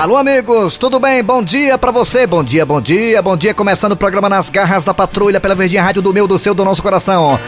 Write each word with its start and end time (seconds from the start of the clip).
Alô, 0.00 0.16
amigos, 0.16 0.78
tudo 0.78 0.98
bem? 0.98 1.22
Bom 1.22 1.42
dia 1.42 1.76
pra 1.76 1.90
você, 1.90 2.26
bom 2.26 2.42
dia, 2.42 2.64
bom 2.64 2.80
dia, 2.80 3.20
bom 3.20 3.36
dia. 3.36 3.52
Começando 3.52 3.92
o 3.92 3.96
programa 3.96 4.30
Nas 4.30 4.48
Garras 4.48 4.82
da 4.82 4.94
Patrulha 4.94 5.38
pela 5.38 5.54
Verdinha 5.54 5.82
Rádio 5.82 6.00
do 6.00 6.10
meu, 6.10 6.26
do 6.26 6.38
seu, 6.38 6.54
do 6.54 6.64
nosso 6.64 6.82
coração. 6.82 7.38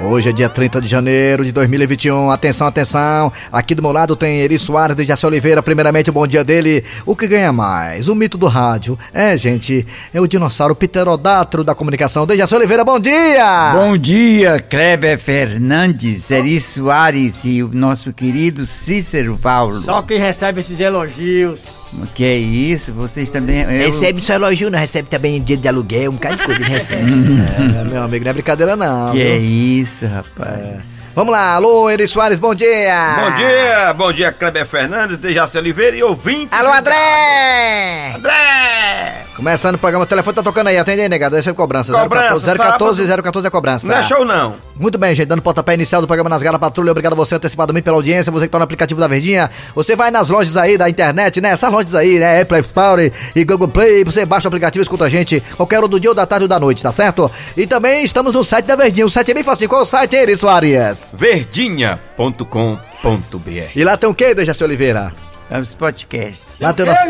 Hoje 0.00 0.30
é 0.30 0.32
dia 0.32 0.48
30 0.48 0.80
de 0.80 0.86
janeiro 0.86 1.44
de 1.44 1.50
2021. 1.50 2.30
Atenção, 2.30 2.68
atenção. 2.68 3.32
Aqui 3.50 3.74
do 3.74 3.82
meu 3.82 3.90
lado 3.90 4.14
tem 4.14 4.42
Eri 4.42 4.56
Soares 4.60 4.96
de 4.96 5.04
Jaci 5.04 5.26
Oliveira. 5.26 5.60
Primeiramente, 5.60 6.08
o 6.08 6.12
bom 6.12 6.24
dia 6.24 6.44
dele. 6.44 6.84
O 7.04 7.16
que 7.16 7.26
ganha 7.26 7.52
mais? 7.52 8.06
O 8.06 8.14
mito 8.14 8.38
do 8.38 8.46
rádio. 8.46 8.96
É, 9.12 9.36
gente, 9.36 9.84
é 10.14 10.20
o 10.20 10.28
dinossauro 10.28 10.76
pterodátero 10.76 11.64
da 11.64 11.74
comunicação. 11.74 12.24
De 12.28 12.36
Jaci 12.36 12.54
Oliveira, 12.54 12.84
bom 12.84 13.00
dia! 13.00 13.72
Bom 13.74 13.98
dia, 13.98 14.60
Kleber 14.60 15.18
Fernandes, 15.18 16.30
Eri 16.30 16.60
Soares 16.60 17.40
e 17.44 17.60
o 17.60 17.70
nosso 17.74 18.12
querido 18.12 18.68
Cícero 18.68 19.36
Paulo. 19.36 19.80
Só 19.80 20.00
quem 20.02 20.20
recebe 20.20 20.60
esses 20.60 20.78
elogios. 20.78 21.77
Que 22.14 22.24
é 22.24 22.36
isso? 22.36 22.92
Vocês 22.92 23.30
também. 23.30 23.60
eu- 23.62 23.90
Recebe 23.92 24.20
só 24.22 24.34
elogio, 24.34 24.70
não 24.70 24.78
recebe 24.78 25.08
também 25.08 25.40
dia 25.42 25.56
de 25.56 25.66
aluguel, 25.68 26.10
um 26.10 26.14
bocado 26.14 26.36
de 26.36 26.44
coisa 26.44 26.62
recebe. 26.64 27.10
é, 27.80 27.84
meu 27.90 28.02
amigo, 28.02 28.24
não 28.24 28.30
é 28.30 28.34
brincadeira 28.34 28.76
não. 28.76 29.12
Que 29.12 29.18
viu? 29.24 29.26
é 29.32 29.36
isso, 29.38 30.06
rapaz? 30.06 30.97
Vamos 31.18 31.32
lá, 31.32 31.54
alô, 31.54 31.90
Eri 31.90 32.06
Soares, 32.06 32.38
bom 32.38 32.54
dia! 32.54 33.16
Bom 33.18 33.34
dia, 33.34 33.92
bom 33.92 34.12
dia, 34.12 34.30
Kleber 34.30 34.64
Fernandes, 34.64 35.18
Dejaci 35.18 35.58
Oliveira 35.58 35.96
e 35.96 36.02
ouvintes. 36.04 36.56
Alô, 36.56 36.72
André! 36.72 38.12
André! 38.14 39.24
Começando 39.34 39.74
o 39.74 39.78
programa, 39.78 40.04
o 40.04 40.06
telefone 40.06 40.36
tá 40.36 40.42
tocando 40.44 40.68
aí, 40.68 40.78
atende 40.78 41.00
aí, 41.00 41.08
negado, 41.08 41.34
deixa 41.34 41.52
cobrança. 41.52 41.92
Cobrança, 41.92 42.56
014, 42.56 43.04
014, 43.04 43.22
014 43.22 43.46
é 43.46 43.50
cobrança. 43.50 43.86
Não 43.86 43.96
é 43.96 44.02
show 44.04 44.24
não. 44.24 44.56
Muito 44.76 44.96
bem, 44.96 45.12
gente, 45.14 45.26
dando 45.26 45.42
pontapé 45.42 45.74
inicial 45.74 46.00
do 46.00 46.06
programa 46.06 46.30
Nas 46.30 46.40
Garras 46.40 46.60
Patrulha, 46.60 46.92
obrigado 46.92 47.14
a 47.14 47.16
você 47.16 47.34
antecipadamente 47.34 47.82
pela 47.82 47.96
audiência, 47.96 48.30
você 48.30 48.46
que 48.46 48.52
tá 48.52 48.58
no 48.58 48.64
aplicativo 48.64 49.00
da 49.00 49.08
Verdinha, 49.08 49.50
você 49.74 49.96
vai 49.96 50.12
nas 50.12 50.28
lojas 50.28 50.56
aí 50.56 50.78
da 50.78 50.88
internet, 50.88 51.40
né, 51.40 51.50
essas 51.50 51.72
lojas 51.72 51.96
aí, 51.96 52.18
né, 52.20 52.42
Apple 52.42 52.60
Store 52.60 53.12
e 53.34 53.44
Google 53.44 53.68
Play, 53.68 54.04
você 54.04 54.24
baixa 54.24 54.46
o 54.46 54.50
aplicativo 54.50 54.82
e 54.82 54.84
escuta 54.84 55.04
a 55.04 55.08
gente 55.08 55.40
qualquer 55.56 55.78
hora 55.78 55.88
do 55.88 55.98
dia 55.98 56.10
ou 56.10 56.14
da 56.14 56.26
tarde 56.26 56.44
ou 56.44 56.48
da 56.48 56.60
noite, 56.60 56.80
tá 56.80 56.92
certo? 56.92 57.28
E 57.56 57.66
também 57.66 58.04
estamos 58.04 58.32
no 58.32 58.44
site 58.44 58.66
da 58.66 58.76
Verdinha, 58.76 59.06
o 59.06 59.10
site 59.10 59.32
é 59.32 59.34
bem 59.34 59.42
fácil, 59.42 59.68
qual 59.68 59.80
é 59.80 59.84
o 59.84 59.86
site, 59.86 60.14
Eri 60.14 60.36
Soares? 60.36 61.07
Verdinha.com.br 61.12 63.70
E 63.74 63.84
lá 63.84 63.96
tem 63.96 64.08
o 64.08 64.14
que, 64.14 64.34
Dejaci 64.34 64.62
Oliveira? 64.64 65.12
É 65.50 65.58
os 65.58 65.74
podcasts. 65.74 66.60
Lá 66.60 66.72
tem 66.74 66.84
o 66.84 66.88
nosso... 66.88 67.00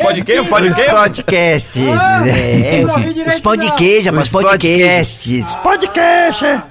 Pode 0.00 0.22
quem? 0.22 0.44
Pode 0.44 0.68
Os 0.68 0.76
quem? 0.76 0.90
podcasts. 0.90 1.84
é, 1.86 2.82
não 2.82 2.94
ouvi 2.94 3.12
direito, 3.14 3.48
Os 3.48 3.70
queijo, 3.76 4.06
rapaz, 4.10 4.26
Os 4.26 4.32
podcasts. 4.32 5.46
Podcast, 5.62 6.44
é. 6.46 6.62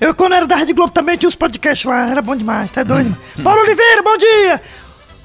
Eu, 0.00 0.12
quando 0.12 0.34
era 0.34 0.44
da 0.46 0.56
Rede 0.56 0.72
Globo, 0.72 0.92
também 0.92 1.16
tinha 1.16 1.28
os 1.28 1.36
podcasts 1.36 1.88
lá. 1.88 2.10
Era 2.10 2.20
bom 2.20 2.34
demais, 2.34 2.68
tá 2.72 2.82
doido? 2.82 3.10
mano? 3.10 3.16
Paulo 3.44 3.60
Oliveira, 3.60 4.02
bom 4.02 4.16
dia! 4.16 4.60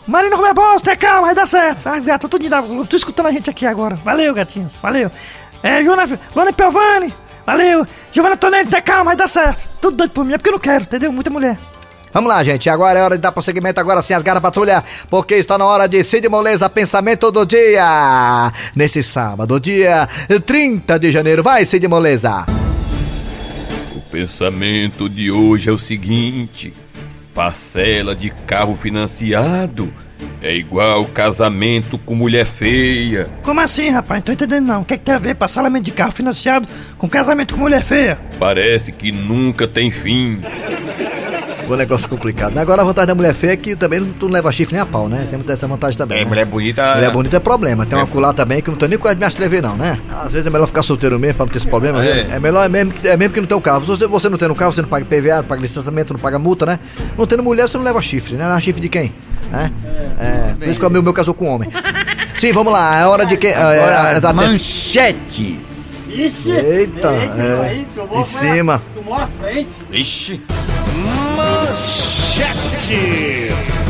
Marina 0.07 0.35
Romero 0.35 0.53
Bosta, 0.53 0.83
tenha 0.85 0.95
calma, 0.95 1.21
vai 1.27 1.35
dar 1.35 1.47
certo. 1.47 1.87
Ah, 1.87 1.99
gato, 1.99 2.29
Globo. 2.61 2.85
Tô 2.85 2.95
escutando 2.95 3.25
a 3.25 3.31
gente 3.31 3.49
aqui 3.49 3.65
agora. 3.65 3.95
Valeu, 3.95 4.33
gatinhos, 4.35 4.73
valeu. 4.81 5.09
É, 5.63 5.83
Joana, 5.83 6.07
Luana 6.35 6.53
Piovani, 6.53 7.11
valeu. 7.47 7.87
Giovanna 8.11 8.35
Tonelli, 8.35 8.69
tenha 8.69 8.81
calma, 8.81 9.05
vai 9.05 9.15
dar 9.15 9.29
certo. 9.29 9.61
Tudo 9.81 9.95
doido 9.95 10.11
por 10.11 10.25
mim, 10.25 10.33
é 10.33 10.37
porque 10.37 10.49
eu 10.49 10.53
não 10.53 10.59
quero, 10.59 10.83
entendeu? 10.83 11.11
Muita 11.11 11.29
mulher. 11.29 11.57
Vamos 12.11 12.29
lá, 12.29 12.43
gente. 12.43 12.69
Agora 12.69 12.99
é 12.99 13.03
hora 13.03 13.15
de 13.15 13.21
dar 13.21 13.31
prosseguimento 13.31 13.79
agora 13.79 14.01
sim 14.01 14.13
as 14.13 14.23
garras 14.23 14.41
patrulha, 14.41 14.83
porque 15.09 15.35
está 15.35 15.57
na 15.57 15.65
hora 15.65 15.87
de 15.87 16.03
Cid 16.03 16.27
Moleza 16.27 16.69
Pensamento 16.69 17.31
do 17.31 17.45
Dia. 17.45 18.51
Nesse 18.75 19.01
sábado, 19.01 19.59
dia 19.59 20.07
30 20.45 20.99
de 20.99 21.11
janeiro. 21.11 21.41
Vai, 21.41 21.63
Cid 21.65 21.87
Moleza. 21.87 22.45
O 23.95 24.01
pensamento 24.09 25.09
de 25.09 25.31
hoje 25.31 25.69
é 25.69 25.71
o 25.71 25.77
seguinte: 25.77 26.73
parcela 27.33 28.15
de 28.15 28.29
carro 28.29 28.75
financiado 28.75 29.93
é 30.41 30.55
igual 30.55 31.05
casamento 31.05 31.97
com 31.97 32.15
mulher 32.15 32.45
feia. 32.45 33.27
Como 33.43 33.59
assim, 33.59 33.89
rapaz? 33.89 34.19
Não 34.19 34.25
tô 34.25 34.31
entendendo 34.31 34.67
não. 34.67 34.81
O 34.81 34.85
que, 34.85 34.93
é 34.93 34.97
que 34.97 35.03
tem 35.03 35.15
a 35.15 35.19
ver 35.19 35.35
parcelamento 35.35 35.85
de 35.85 35.91
carro 35.91 36.11
financiado 36.11 36.67
com 36.97 37.09
casamento 37.09 37.53
com 37.53 37.59
mulher 37.59 37.81
feia? 37.81 38.17
Parece 38.39 38.91
que 38.91 39.11
nunca 39.11 39.67
tem 39.67 39.91
fim. 39.91 40.41
O 41.67 41.75
negócio 41.75 42.07
complicado. 42.07 42.57
Agora 42.57 42.81
a 42.81 42.85
vantagem 42.85 43.07
da 43.07 43.15
mulher 43.15 43.33
feia 43.33 43.51
é 43.53 43.57
que 43.57 43.75
também 43.75 43.99
não- 43.99 44.07
tu 44.13 44.25
não 44.27 44.33
leva 44.33 44.51
chifre 44.51 44.73
nem 44.73 44.81
a 44.81 44.85
pau, 44.85 45.07
né? 45.09 45.27
Temos 45.29 45.47
essa 45.49 45.67
vantagem 45.67 45.97
também. 45.97 46.19
É, 46.19 46.23
né? 46.23 46.27
mulher 46.29 46.45
bonita. 46.45 46.95
Mulher 46.95 47.11
bonita 47.11 47.37
é 47.37 47.39
problema. 47.39 47.85
Tem 47.85 47.97
uma 47.97 48.07
colar 48.07 48.33
também 48.33 48.61
que 48.61 48.69
não 48.69 48.77
tô 48.77 48.85
nem 48.87 48.97
com 48.97 49.09
de 49.09 49.15
me 49.15 49.25
atrever, 49.25 49.61
não, 49.61 49.75
né? 49.75 49.99
Às 50.23 50.31
vezes 50.33 50.47
é 50.47 50.49
melhor 50.49 50.65
ficar 50.67 50.83
solteiro 50.83 51.19
mesmo 51.19 51.35
pra 51.35 51.45
não 51.45 51.51
ter 51.51 51.57
esse 51.59 51.67
problema. 51.67 52.03
É. 52.05 52.27
É, 52.31 52.39
melhor 52.39 52.63
é 52.65 52.69
mesmo, 52.69 52.93
que- 52.93 53.07
é 53.07 53.17
mesmo 53.17 53.33
que 53.33 53.41
não 53.41 53.47
tem 53.47 53.57
o 53.57 53.61
carro. 53.61 53.81
Se 53.81 53.87
você, 53.87 54.07
você 54.07 54.29
não 54.29 54.37
tem 54.37 54.47
no 54.47 54.55
carro, 54.55 54.71
você 54.73 54.81
não 54.81 54.89
paga 54.89 55.05
PVA, 55.05 55.37
não 55.37 55.43
paga 55.43 55.61
licenciamento, 55.61 56.13
não 56.13 56.19
paga 56.19 56.39
multa, 56.39 56.65
né? 56.65 56.79
Não 57.17 57.25
tendo 57.27 57.43
mulher, 57.43 57.67
você 57.67 57.77
não 57.77 57.83
leva 57.83 58.01
chifre, 58.01 58.35
né? 58.35 58.47
Leva 58.47 58.59
chifre 58.61 58.81
de 58.81 58.89
quem? 58.89 59.11
Né? 59.51 59.71
É, 60.19 60.53
por 60.59 60.67
isso 60.67 60.79
que 60.79 60.85
o 60.85 60.89
meu, 60.89 61.03
meu 61.03 61.13
casou 61.13 61.33
com 61.33 61.47
homem. 61.47 61.69
Sim, 62.39 62.51
vamos 62.53 62.71
lá. 62.71 62.99
É 62.99 63.05
hora 63.05 63.25
de 63.25 63.35
quem. 63.37 63.51
Agora 63.53 64.11
é, 64.11 64.15
as 64.15 64.23
manchetes. 64.33 66.09
Ixi! 66.09 66.51
Eita, 66.51 67.09
é, 67.09 67.83
em 68.15 68.23
cima. 68.23 68.81
Tomou 68.95 69.13
a 69.15 69.27
frente. 69.39 69.69
Ixi, 69.91 70.41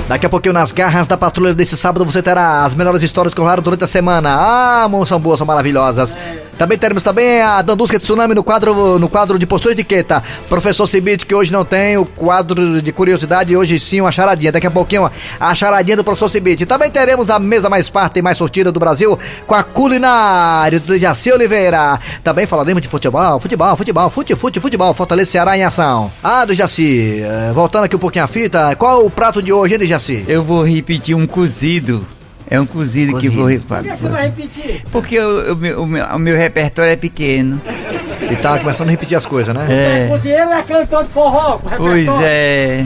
Daqui 0.08 0.26
a 0.26 0.30
pouquinho, 0.30 0.54
nas 0.54 0.72
garras 0.72 1.08
da 1.08 1.18
patrulha 1.18 1.54
desse 1.54 1.76
sábado, 1.76 2.06
você 2.06 2.22
terá 2.22 2.66
as 2.66 2.74
melhores 2.74 3.04
histórias 3.04 3.34
que 3.34 3.40
rolaram 3.42 3.62
durante 3.62 3.84
a 3.84 3.88
semana. 3.88 4.34
Ah, 4.34 4.88
são 5.06 5.20
boas, 5.20 5.38
são 5.38 5.46
maravilhosas. 5.46 6.16
Também 6.58 6.78
teremos 6.78 7.04
também 7.04 7.42
a 7.42 7.62
Dandusca 7.62 8.00
Tsunami 8.00 8.34
no 8.34 8.44
quadro, 8.44 8.98
no 8.98 9.08
quadro 9.08 9.38
de 9.38 9.46
postura 9.46 9.74
e 9.74 9.76
etiqueta. 9.76 10.24
Professor 10.50 10.88
Cibite, 10.88 11.26
que 11.26 11.36
hoje 11.36 11.52
não 11.52 11.64
tem 11.64 11.98
o 11.98 12.06
quadro 12.06 12.82
de 12.82 12.92
curiosidade, 12.92 13.56
hoje 13.56 13.80
sim 13.80 14.02
uma 14.02 14.12
charadinha. 14.12 14.52
Daqui 14.52 14.66
a 14.66 14.72
pouquinho, 14.72 15.10
a 15.40 15.56
charadinha 15.56 15.96
do 15.96 16.04
professor 16.04 16.30
Cibite. 16.30 16.66
Também 16.66 16.90
teremos 16.90 17.30
a 17.30 17.38
mesa 17.38 17.70
mais 17.70 17.88
farta 17.88 18.18
e 18.18 18.22
mais 18.22 18.38
sortida 18.38 18.72
do 18.72 18.80
Brasil 18.80 19.18
com 19.46 19.54
a 19.54 19.64
culinária 19.64 20.80
do 20.80 20.98
Jaci 20.98 21.32
Oliveira. 21.32 22.00
Também 22.24 22.48
falaremos 22.48 22.82
de 22.82 22.88
futebol, 22.88 23.40
futebol, 23.40 23.76
futebol, 23.76 24.10
fute, 24.10 24.36
fute, 24.36 24.60
futebol. 24.60 24.94
Fortaleza 24.94 25.32
Ceará 25.32 25.58
em 25.58 25.64
ação. 25.64 26.12
Ah, 26.24 26.44
do 26.44 26.54
Jaci, 26.54 27.22
eh, 27.22 27.52
voltando 27.54 27.84
aqui 27.84 27.96
um 27.96 28.00
pouquinho 28.00 28.26
a 28.26 28.28
fita, 28.28 28.76
qual 28.76 29.06
o 29.06 29.12
prato 29.12 29.44
de 29.44 29.54
hoje, 29.54 29.74
hein, 29.74 29.80
do 29.80 29.86
Jaci? 29.86 30.26
Eu 30.28 30.44
vou 30.44 30.64
repetir 30.66 31.16
um 31.16 31.28
cozido. 31.28 32.17
É 32.50 32.60
um 32.60 32.66
cozido, 32.66 33.18
que 33.20 33.28
eu 33.28 33.32
vou 33.32 33.50
repetir. 33.50 33.92
Você 33.98 34.08
vai 34.08 34.24
repetir? 34.26 34.84
Porque 34.92 35.20
o, 35.20 35.54
o 35.54 35.56
meu, 35.56 35.82
o 35.84 35.86
meu- 35.88 36.06
o 36.06 36.20
meu 36.20 36.38
repertório 36.38 36.92
é 36.92 36.96
pequeno. 36.96 37.62
E 38.32 38.36
tá 38.38 38.58
começando 38.60 38.88
a 38.88 38.92
repetir 38.92 39.18
as 39.18 39.26
coisas, 39.26 39.54
né? 39.54 39.66
É. 39.70 40.08
Cozinheiro 40.10 40.50
é 40.50 40.60
aquele 40.60 40.86
todo 40.86 41.08
forró. 41.10 41.58
Pois 41.78 42.08
é. 42.22 42.84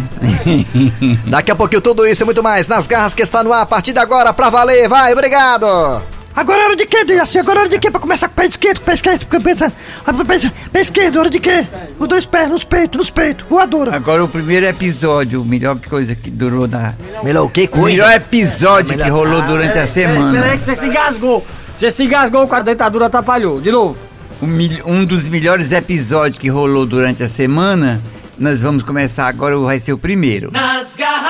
Daqui 1.27 1.51
a 1.51 1.55
pouquinho 1.55 1.81
tudo 1.81 2.05
isso 2.07 2.23
e 2.23 2.25
muito 2.25 2.43
mais 2.43 2.67
nas 2.67 2.85
garras 2.87 3.13
que 3.13 3.21
está 3.21 3.43
no 3.43 3.53
ar 3.53 3.61
a 3.61 3.65
partir 3.65 3.93
de 3.93 3.99
agora 3.99 4.33
pra 4.33 4.49
valer. 4.49 4.87
Vai, 4.89 5.13
obrigado! 5.13 6.01
Agora 6.41 6.59
é 6.59 6.65
hora 6.65 6.75
de 6.75 6.87
quê, 6.87 7.05
Dejaci? 7.05 7.37
Agora 7.37 7.59
é 7.59 7.61
hora 7.61 7.69
de 7.69 7.77
quê? 7.77 7.91
Pra 7.91 7.99
começar 7.99 8.27
com 8.27 8.33
o 8.33 8.35
pé 8.35 8.47
esquerdo, 8.47 8.77
com 8.79 8.81
o 8.81 8.85
pé 8.87 8.93
esquerdo, 8.95 9.25
com 9.27 9.37
o 9.37 9.41
pé, 9.41 9.55
pé, 9.55 10.51
pé 10.73 10.81
esquerdo, 10.81 11.19
hora 11.19 11.29
de 11.29 11.39
quê? 11.39 11.67
Os 11.99 12.07
dois 12.07 12.25
pés, 12.25 12.49
nos 12.49 12.63
peitos, 12.63 12.97
nos 12.97 13.09
peitos, 13.11 13.45
voadora. 13.47 13.95
Agora 13.95 14.23
o 14.23 14.27
primeiro 14.27 14.65
episódio, 14.65 15.39
o 15.39 15.45
melhor 15.45 15.77
coisa 15.87 16.15
que 16.15 16.31
durou 16.31 16.67
na. 16.67 16.95
Melhor 17.23 17.45
o 17.45 17.49
que 17.49 17.69
O 17.71 17.83
melhor 17.83 18.11
episódio 18.13 18.97
que 18.97 19.07
rolou 19.07 19.43
durante 19.43 19.69
a 19.69 19.73
Peraí 19.73 19.87
semana. 19.87 20.57
que 20.57 20.65
você 20.65 20.75
se 20.77 20.85
engasgou. 20.87 21.45
Você 21.77 21.91
se 21.91 22.03
engasgou 22.03 22.47
com 22.47 22.55
a 22.55 22.59
dentadura 22.61 23.05
atrapalhou. 23.05 23.61
De 23.61 23.69
novo. 23.69 23.95
Um, 24.41 24.57
um 24.93 25.05
dos 25.05 25.27
melhores 25.27 25.71
episódios 25.71 26.39
que 26.39 26.49
rolou 26.49 26.87
durante 26.87 27.21
a 27.21 27.27
semana. 27.27 28.01
Nós 28.39 28.59
vamos 28.59 28.81
começar 28.81 29.27
agora, 29.27 29.55
vai 29.59 29.79
ser 29.79 29.93
o 29.93 29.97
primeiro. 29.99 30.49
Nas 30.51 30.95
garras 30.95 31.20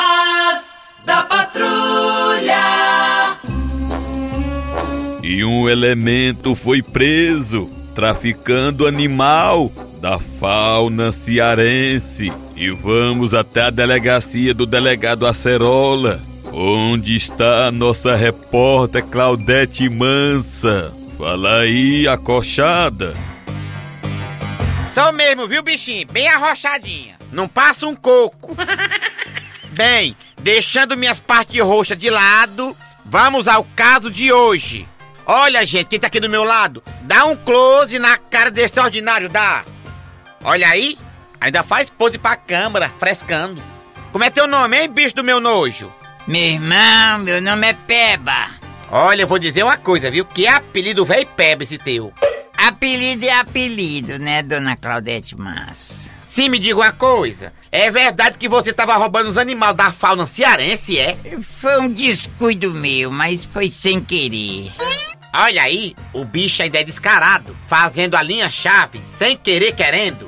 E 5.33 5.45
um 5.45 5.69
elemento 5.69 6.55
foi 6.55 6.81
preso 6.81 7.69
traficando 7.95 8.85
animal 8.85 9.71
da 10.01 10.19
fauna 10.19 11.13
cearense. 11.13 12.33
E 12.53 12.69
vamos 12.69 13.33
até 13.33 13.61
a 13.61 13.69
delegacia 13.69 14.53
do 14.53 14.65
delegado 14.65 15.25
Acerola, 15.25 16.21
onde 16.51 17.15
está 17.15 17.67
a 17.67 17.71
nossa 17.71 18.13
repórter 18.13 19.05
Claudete 19.05 19.87
Mansa. 19.87 20.93
Fala 21.17 21.59
aí, 21.59 22.05
acochada. 22.09 23.13
Sou 24.93 25.13
mesmo, 25.13 25.47
viu, 25.47 25.63
bichinho? 25.63 26.05
Bem 26.11 26.27
arrochadinha. 26.27 27.15
Não 27.31 27.47
passa 27.47 27.87
um 27.87 27.95
coco. 27.95 28.53
Bem, 29.71 30.13
deixando 30.41 30.97
minhas 30.97 31.21
partes 31.21 31.61
roxas 31.61 31.97
de 31.97 32.09
lado, 32.09 32.75
vamos 33.05 33.47
ao 33.47 33.65
caso 33.73 34.11
de 34.11 34.33
hoje. 34.33 34.85
Olha, 35.33 35.65
gente, 35.65 35.85
quem 35.85 35.97
tá 35.97 36.07
aqui 36.07 36.19
do 36.19 36.27
meu 36.27 36.43
lado, 36.43 36.83
dá 37.03 37.23
um 37.23 37.37
close 37.37 37.97
na 37.97 38.17
cara 38.17 38.51
desse 38.51 38.77
ordinário, 38.77 39.29
dá. 39.29 39.63
Olha 40.43 40.67
aí, 40.67 40.97
ainda 41.39 41.63
faz 41.63 41.89
pose 41.89 42.17
pra 42.17 42.35
câmera, 42.35 42.91
frescando. 42.99 43.63
Como 44.11 44.25
é 44.25 44.29
teu 44.29 44.45
nome, 44.45 44.77
hein, 44.77 44.89
bicho 44.89 45.15
do 45.15 45.23
meu 45.23 45.39
nojo? 45.39 45.89
Meu 46.27 46.41
irmão, 46.41 47.19
meu 47.19 47.41
nome 47.41 47.65
é 47.65 47.71
Peba. 47.71 48.49
Olha, 48.91 49.21
eu 49.21 49.27
vou 49.27 49.39
dizer 49.39 49.63
uma 49.63 49.77
coisa, 49.77 50.11
viu? 50.11 50.25
Que 50.25 50.47
apelido 50.47 51.05
velho 51.05 51.25
peba 51.27 51.63
esse 51.63 51.77
teu. 51.77 52.11
Apelido 52.57 53.25
é 53.25 53.31
apelido, 53.31 54.19
né, 54.19 54.43
dona 54.43 54.75
Claudete 54.75 55.37
Massa? 55.37 56.11
Sim, 56.27 56.49
me 56.49 56.59
diga 56.59 56.75
uma 56.75 56.91
coisa. 56.91 57.53
É 57.71 57.89
verdade 57.89 58.37
que 58.37 58.49
você 58.49 58.73
tava 58.73 58.97
roubando 58.97 59.29
os 59.29 59.37
animais 59.37 59.77
da 59.77 59.93
fauna 59.93 60.27
cearense, 60.27 60.99
é? 60.99 61.17
Foi 61.41 61.79
um 61.79 61.87
descuido 61.87 62.71
meu, 62.71 63.09
mas 63.09 63.45
foi 63.45 63.69
sem 63.69 64.01
querer. 64.01 64.73
Olha 65.33 65.63
aí, 65.63 65.95
o 66.13 66.25
bicho 66.25 66.61
ainda 66.61 66.79
é 66.79 66.83
descarado, 66.83 67.55
fazendo 67.67 68.15
a 68.15 68.21
linha-chave 68.21 68.99
sem 69.17 69.37
querer 69.37 69.73
querendo. 69.73 70.27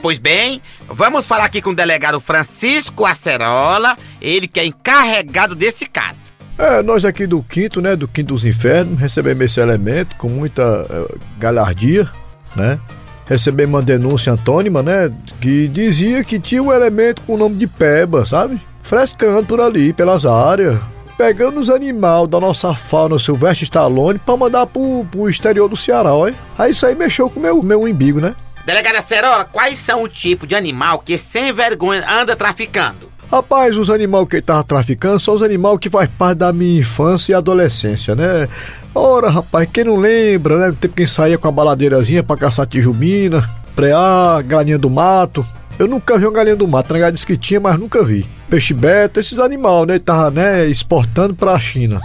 Pois 0.00 0.18
bem, 0.18 0.62
vamos 0.86 1.26
falar 1.26 1.44
aqui 1.44 1.60
com 1.60 1.70
o 1.70 1.74
delegado 1.74 2.18
Francisco 2.18 3.04
Acerola, 3.04 3.96
ele 4.22 4.48
que 4.48 4.58
é 4.58 4.64
encarregado 4.64 5.54
desse 5.54 5.84
caso. 5.84 6.18
É, 6.56 6.82
nós 6.82 7.04
aqui 7.04 7.26
do 7.26 7.42
quinto, 7.42 7.80
né, 7.80 7.94
do 7.94 8.08
quinto 8.08 8.34
dos 8.34 8.44
infernos, 8.44 8.98
recebemos 8.98 9.44
esse 9.44 9.60
elemento 9.60 10.16
com 10.16 10.28
muita 10.28 10.86
eh, 10.90 11.14
galhardia, 11.38 12.10
né? 12.56 12.80
Recebemos 13.26 13.74
uma 13.74 13.82
denúncia 13.82 14.32
antônima, 14.32 14.82
né, 14.82 15.12
que 15.40 15.68
dizia 15.68 16.24
que 16.24 16.40
tinha 16.40 16.62
um 16.62 16.72
elemento 16.72 17.22
com 17.22 17.34
o 17.34 17.38
nome 17.38 17.56
de 17.56 17.66
Peba, 17.66 18.26
sabe? 18.26 18.60
Frescando 18.82 19.46
por 19.46 19.60
ali, 19.60 19.92
pelas 19.92 20.26
áreas, 20.26 20.80
pegando 21.18 21.58
os 21.58 21.68
animais 21.68 22.28
da 22.28 22.38
nossa 22.38 22.72
fauna 22.76 23.18
Silvestre 23.18 23.64
Stallone 23.64 24.20
pra 24.20 24.36
mandar 24.36 24.66
pro, 24.66 25.04
pro 25.10 25.28
exterior 25.28 25.68
do 25.68 25.76
Ceará, 25.76 26.14
olha. 26.14 26.36
Aí 26.56 26.70
isso 26.70 26.86
aí 26.86 26.94
mexeu 26.94 27.28
com 27.28 27.40
o 27.40 27.42
meu, 27.42 27.60
meu 27.60 27.82
umbigo, 27.82 28.20
né? 28.20 28.36
Delegado 28.64 28.96
Acerola, 28.96 29.44
quais 29.44 29.80
são 29.80 30.04
o 30.04 30.08
tipo 30.08 30.46
de 30.46 30.54
animal 30.54 31.00
que 31.00 31.18
sem 31.18 31.52
vergonha 31.52 32.04
anda 32.08 32.36
traficando? 32.36 33.08
Rapaz, 33.30 33.76
os 33.76 33.90
animais 33.90 34.28
que 34.28 34.36
ele 34.36 34.42
tava 34.42 34.62
traficando 34.62 35.18
são 35.18 35.34
os 35.34 35.42
animais 35.42 35.78
que 35.78 35.90
faz 35.90 36.08
parte 36.16 36.38
da 36.38 36.52
minha 36.52 36.80
infância 36.80 37.32
e 37.32 37.34
adolescência, 37.34 38.14
né? 38.14 38.48
Ora, 38.94 39.28
rapaz, 39.28 39.68
quem 39.72 39.84
não 39.84 39.96
lembra, 39.96 40.56
né? 40.56 40.76
Tem 40.80 40.90
quem 40.90 41.06
saía 41.06 41.36
com 41.36 41.48
a 41.48 41.52
baladeirazinha 41.52 42.22
pra 42.22 42.36
caçar 42.36 42.66
tijubina, 42.66 43.48
preá, 43.74 44.40
galinha 44.42 44.78
do 44.78 44.88
mato. 44.88 45.44
Eu 45.78 45.86
nunca 45.86 46.18
vi 46.18 46.24
uma 46.26 46.32
galinha 46.32 46.56
do 46.56 46.66
mato, 46.66 46.92
né? 46.92 47.10
disse 47.10 47.24
que 47.26 47.36
tinha, 47.36 47.60
mas 47.60 47.78
nunca 47.78 48.02
vi. 48.02 48.26
Peixe 48.50 48.74
beta, 48.74 49.20
esses 49.20 49.38
animais, 49.38 49.86
né? 49.86 49.94
Ele 49.94 50.00
tava, 50.00 50.30
né, 50.30 50.66
exportando 50.66 51.34
pra 51.34 51.58
China. 51.60 52.00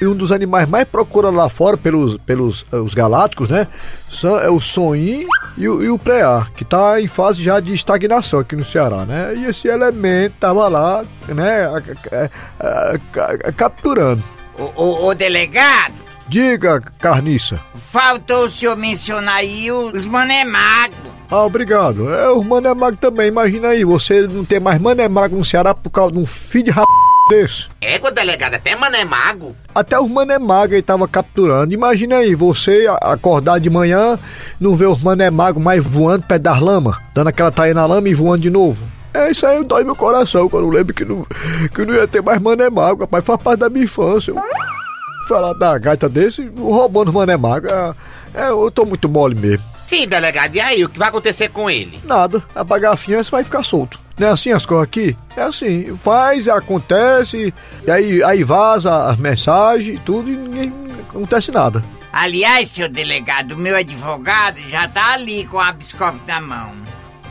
E 0.00 0.06
um 0.06 0.14
dos 0.14 0.30
animais 0.32 0.68
mais 0.68 0.86
procurados 0.86 1.36
lá 1.38 1.48
fora 1.48 1.76
pelos, 1.76 2.18
pelos 2.18 2.64
eh, 2.70 2.76
os 2.76 2.92
galácticos, 2.92 3.48
né? 3.50 3.66
São, 4.10 4.38
é 4.38 4.48
o 4.50 4.60
sonim 4.60 5.26
e 5.56 5.66
o, 5.68 5.82
e 5.82 5.88
o 5.90 5.98
preá, 5.98 6.46
que 6.54 6.64
tá 6.66 7.00
em 7.00 7.06
fase 7.06 7.42
já 7.42 7.60
de 7.60 7.72
estagnação 7.72 8.40
aqui 8.40 8.54
no 8.56 8.64
Ceará, 8.64 9.06
né? 9.06 9.34
E 9.36 9.44
esse 9.46 9.68
elemento 9.68 10.34
tava 10.38 10.68
lá, 10.68 11.02
né? 11.28 11.64
a- 11.66 11.82
a- 12.60 12.96
a- 13.20 13.48
a- 13.48 13.52
capturando. 13.52 14.22
Ô, 14.58 14.70
ô, 14.74 15.06
ô, 15.06 15.14
delegado, 15.14 15.94
Diga, 16.28 16.80
carniça. 16.98 17.58
faltou 17.90 18.46
o 18.46 18.50
senhor 18.50 18.76
mencionar 18.76 19.36
aí 19.36 19.70
os 19.72 20.04
mané 20.04 20.44
magro. 20.44 21.15
Ah, 21.30 21.44
obrigado. 21.44 22.08
É 22.12 22.28
o 22.30 22.42
Mané 22.42 22.72
Mago 22.72 22.96
também. 22.96 23.28
Imagina 23.28 23.68
aí, 23.68 23.84
você 23.84 24.22
não 24.22 24.44
ter 24.44 24.60
mais 24.60 24.80
Mané 24.80 25.08
Mago 25.08 25.36
no 25.36 25.44
Ceará 25.44 25.74
por 25.74 25.90
causa 25.90 26.12
de 26.12 26.18
um 26.18 26.26
filho 26.26 26.66
de 26.66 26.70
rap 26.70 26.86
desse. 27.28 27.66
Égua, 27.80 28.12
delegado, 28.12 28.54
até 28.54 28.76
mané 28.76 29.04
mago. 29.04 29.54
Até 29.74 29.98
os 29.98 30.08
Mané 30.08 30.38
Mago 30.38 30.74
ele 30.74 30.82
tava 30.82 31.08
capturando. 31.08 31.74
Imagina 31.74 32.18
aí, 32.18 32.34
você 32.36 32.86
acordar 33.02 33.58
de 33.58 33.68
manhã, 33.68 34.16
não 34.60 34.76
ver 34.76 34.86
os 34.86 35.02
Mané 35.02 35.28
Mago 35.28 35.58
mais 35.58 35.82
voando 35.84 36.22
perto 36.24 36.42
das 36.42 36.60
lama, 36.60 36.96
dando 37.12 37.26
aquela 37.28 37.50
taia 37.50 37.74
na 37.74 37.84
lama 37.84 38.08
e 38.08 38.14
voando 38.14 38.42
de 38.42 38.50
novo. 38.50 38.84
É 39.12 39.30
isso 39.32 39.44
aí, 39.46 39.64
dói 39.64 39.82
meu 39.82 39.96
coração 39.96 40.48
quando 40.48 40.64
eu 40.66 40.70
lembro 40.70 40.94
que 40.94 41.04
não, 41.04 41.26
que 41.74 41.84
não 41.84 41.94
ia 41.94 42.06
ter 42.06 42.22
mais 42.22 42.40
Mané 42.40 42.70
Mago, 42.70 43.00
rapaz. 43.00 43.24
Faz 43.24 43.42
parte 43.42 43.58
da 43.58 43.68
minha 43.68 43.84
infância. 43.84 44.30
Eu- 44.30 44.40
Falar 45.28 45.54
da 45.54 45.76
gaita 45.76 46.08
desse, 46.08 46.48
roubando 46.56 47.08
os 47.08 47.14
Mané 47.14 47.36
Mago. 47.36 47.66
É, 47.66 47.94
é, 48.42 48.48
eu 48.50 48.70
tô 48.70 48.84
muito 48.84 49.08
mole 49.08 49.34
mesmo. 49.34 49.66
Sim, 49.86 50.08
delegado, 50.08 50.54
e 50.56 50.60
aí, 50.60 50.84
o 50.84 50.88
que 50.88 50.98
vai 50.98 51.08
acontecer 51.08 51.48
com 51.48 51.70
ele? 51.70 52.00
Nada, 52.04 52.42
apagar 52.54 52.92
a 52.92 52.96
fiança 52.96 53.30
vai 53.30 53.44
ficar 53.44 53.62
solto. 53.62 54.00
Não 54.18 54.28
é 54.28 54.30
assim 54.30 54.50
as 54.50 54.66
coisas 54.66 54.82
aqui? 54.84 55.16
É 55.36 55.42
assim, 55.42 55.96
faz, 56.02 56.48
acontece, 56.48 57.52
e 57.86 57.90
aí, 57.90 58.22
aí 58.24 58.42
vaza 58.42 59.08
as 59.08 59.18
mensagens 59.18 59.96
e 59.96 60.00
tudo 60.00 60.28
e 60.30 60.36
ninguém 60.36 60.72
acontece 61.08 61.52
nada. 61.52 61.84
Aliás, 62.12 62.70
seu 62.70 62.88
delegado, 62.88 63.52
o 63.52 63.58
meu 63.58 63.76
advogado 63.76 64.58
já 64.68 64.88
tá 64.88 65.12
ali 65.12 65.44
com 65.44 65.60
a 65.60 65.70
biscope 65.72 66.18
na 66.26 66.40
mão. 66.40 66.72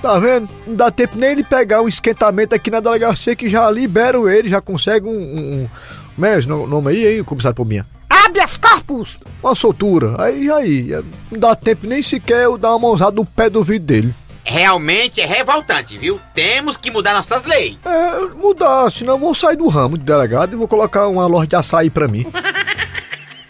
Tá 0.02 0.20
vendo? 0.20 0.48
Não 0.68 0.76
dá 0.76 0.92
tempo 0.92 1.18
nem 1.18 1.36
de 1.36 1.44
pegar 1.44 1.82
um 1.82 1.88
esquentamento 1.88 2.54
aqui 2.54 2.70
na 2.70 2.80
delegacia 2.80 3.36
que 3.36 3.50
já 3.50 3.70
liberam 3.72 4.30
ele, 4.30 4.48
já 4.50 4.62
consegue 4.62 5.08
um. 5.08 5.12
um, 5.12 5.64
um 5.64 5.70
como 6.14 6.26
é 6.28 6.38
esse 6.40 6.48
no- 6.48 6.68
nome 6.68 6.92
aí, 6.92 7.18
hein, 7.18 7.24
comissário 7.24 7.56
por 7.56 7.66
minha? 7.66 7.86
Habeas 8.10 8.58
corpus! 8.58 9.18
Uma 9.42 9.56
soltura. 9.56 10.24
Aí, 10.24 10.50
aí, 10.52 11.04
não 11.32 11.40
dá 11.40 11.56
tempo 11.56 11.88
nem 11.88 12.02
sequer 12.02 12.44
eu 12.44 12.58
dar 12.58 12.72
uma 12.72 12.80
mãozada 12.88 13.16
no 13.16 13.26
pé 13.26 13.50
do 13.50 13.64
vidro 13.64 13.88
dele. 13.88 14.16
Realmente 14.44 15.20
é 15.22 15.26
revoltante, 15.26 15.98
viu? 15.98 16.22
Temos 16.34 16.78
que 16.78 16.92
mudar 16.92 17.14
nossas 17.14 17.46
leis. 17.46 17.78
É, 17.84 18.26
mudar, 18.36 18.92
senão 18.92 19.14
eu 19.14 19.20
vou 19.20 19.34
sair 19.34 19.58
do 19.58 19.68
ramo 19.68 19.98
de 19.98 20.04
delegado 20.04 20.54
e 20.54 20.56
vou 20.56 20.68
colocar 20.68 21.08
uma 21.08 21.26
loja 21.26 21.48
de 21.48 21.56
açaí 21.56 21.90
pra 21.90 22.08
mim. 22.08 22.26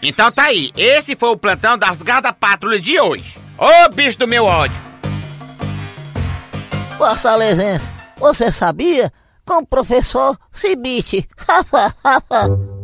Então 0.02 0.30
tá 0.30 0.44
aí, 0.44 0.70
esse 0.76 1.16
foi 1.16 1.30
o 1.30 1.36
plantão 1.36 1.76
das 1.76 2.00
Garda 2.00 2.32
Patrulha 2.32 2.78
de 2.78 3.00
hoje. 3.00 3.36
Ô 3.58 3.88
bicho 3.92 4.16
do 4.16 4.28
meu 4.28 4.44
ódio! 4.44 4.76
Fortalezense, 6.96 7.86
você 8.16 8.52
sabia? 8.52 9.12
Com 9.44 9.58
o 9.58 9.66
professor 9.66 10.38
Cibite. 10.52 11.28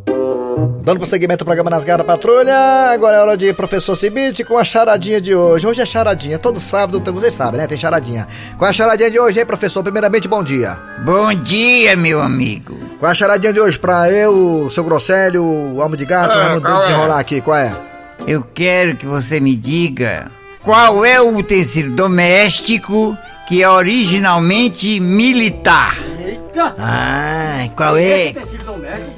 Dando 0.85 0.99
prosseguimento 0.99 1.43
ao 1.43 1.47
programa 1.47 1.70
Nas 1.70 1.85
Garras 1.85 2.06
da 2.06 2.12
Patrulha, 2.12 2.55
agora 2.93 3.17
é 3.17 3.20
hora 3.20 3.37
de 3.37 3.53
Professor 3.53 3.97
Cibite 3.97 4.44
com 4.44 4.59
a 4.59 4.64
charadinha 4.64 5.20
de 5.20 5.35
hoje. 5.35 5.67
Hoje 5.67 5.81
é 5.81 5.87
charadinha, 5.87 6.38
todo 6.38 6.59
sábado, 6.61 6.99
então 6.99 7.12
vocês 7.14 7.35
sabem, 7.35 7.61
né? 7.61 7.67
Tem 7.67 7.79
charadinha. 7.79 8.26
Qual 8.59 8.67
é 8.67 8.70
a 8.70 8.73
charadinha 8.73 9.11
de 9.11 9.19
hoje, 9.19 9.38
hein, 9.41 9.47
professor? 9.47 9.82
Primeiramente, 9.82 10.26
bom 10.29 10.43
dia. 10.43 10.79
Bom 11.05 11.32
dia, 11.35 11.97
meu 11.97 12.20
amigo. 12.20 12.76
Qual 12.99 13.09
é 13.09 13.12
a 13.12 13.14
charadinha 13.14 13.53
de 13.53 13.61
hoje 13.61 13.79
pra 13.79 14.11
eu, 14.11 14.69
seu 14.70 14.85
Grosselho, 14.85 15.44
o 15.44 15.81
Almo 15.82 15.97
de 15.97 16.05
Gato, 16.05 16.32
Ah, 16.32 16.59
vamos 16.59 16.69
é? 16.69 16.82
desenrolar 16.82 17.19
aqui, 17.19 17.41
qual 17.41 17.56
é? 17.56 17.73
Eu 18.26 18.43
quero 18.55 18.97
que 18.97 19.06
você 19.06 19.41
me 19.41 19.56
diga 19.56 20.31
qual 20.62 21.05
é 21.05 21.20
o 21.20 21.37
utensílio 21.37 21.93
doméstico 21.93 23.17
que 23.49 23.62
é 23.62 23.69
originalmente 23.69 25.00
militar. 25.00 25.97
Ah, 26.78 27.69
qual 27.76 27.96
é? 27.96 28.32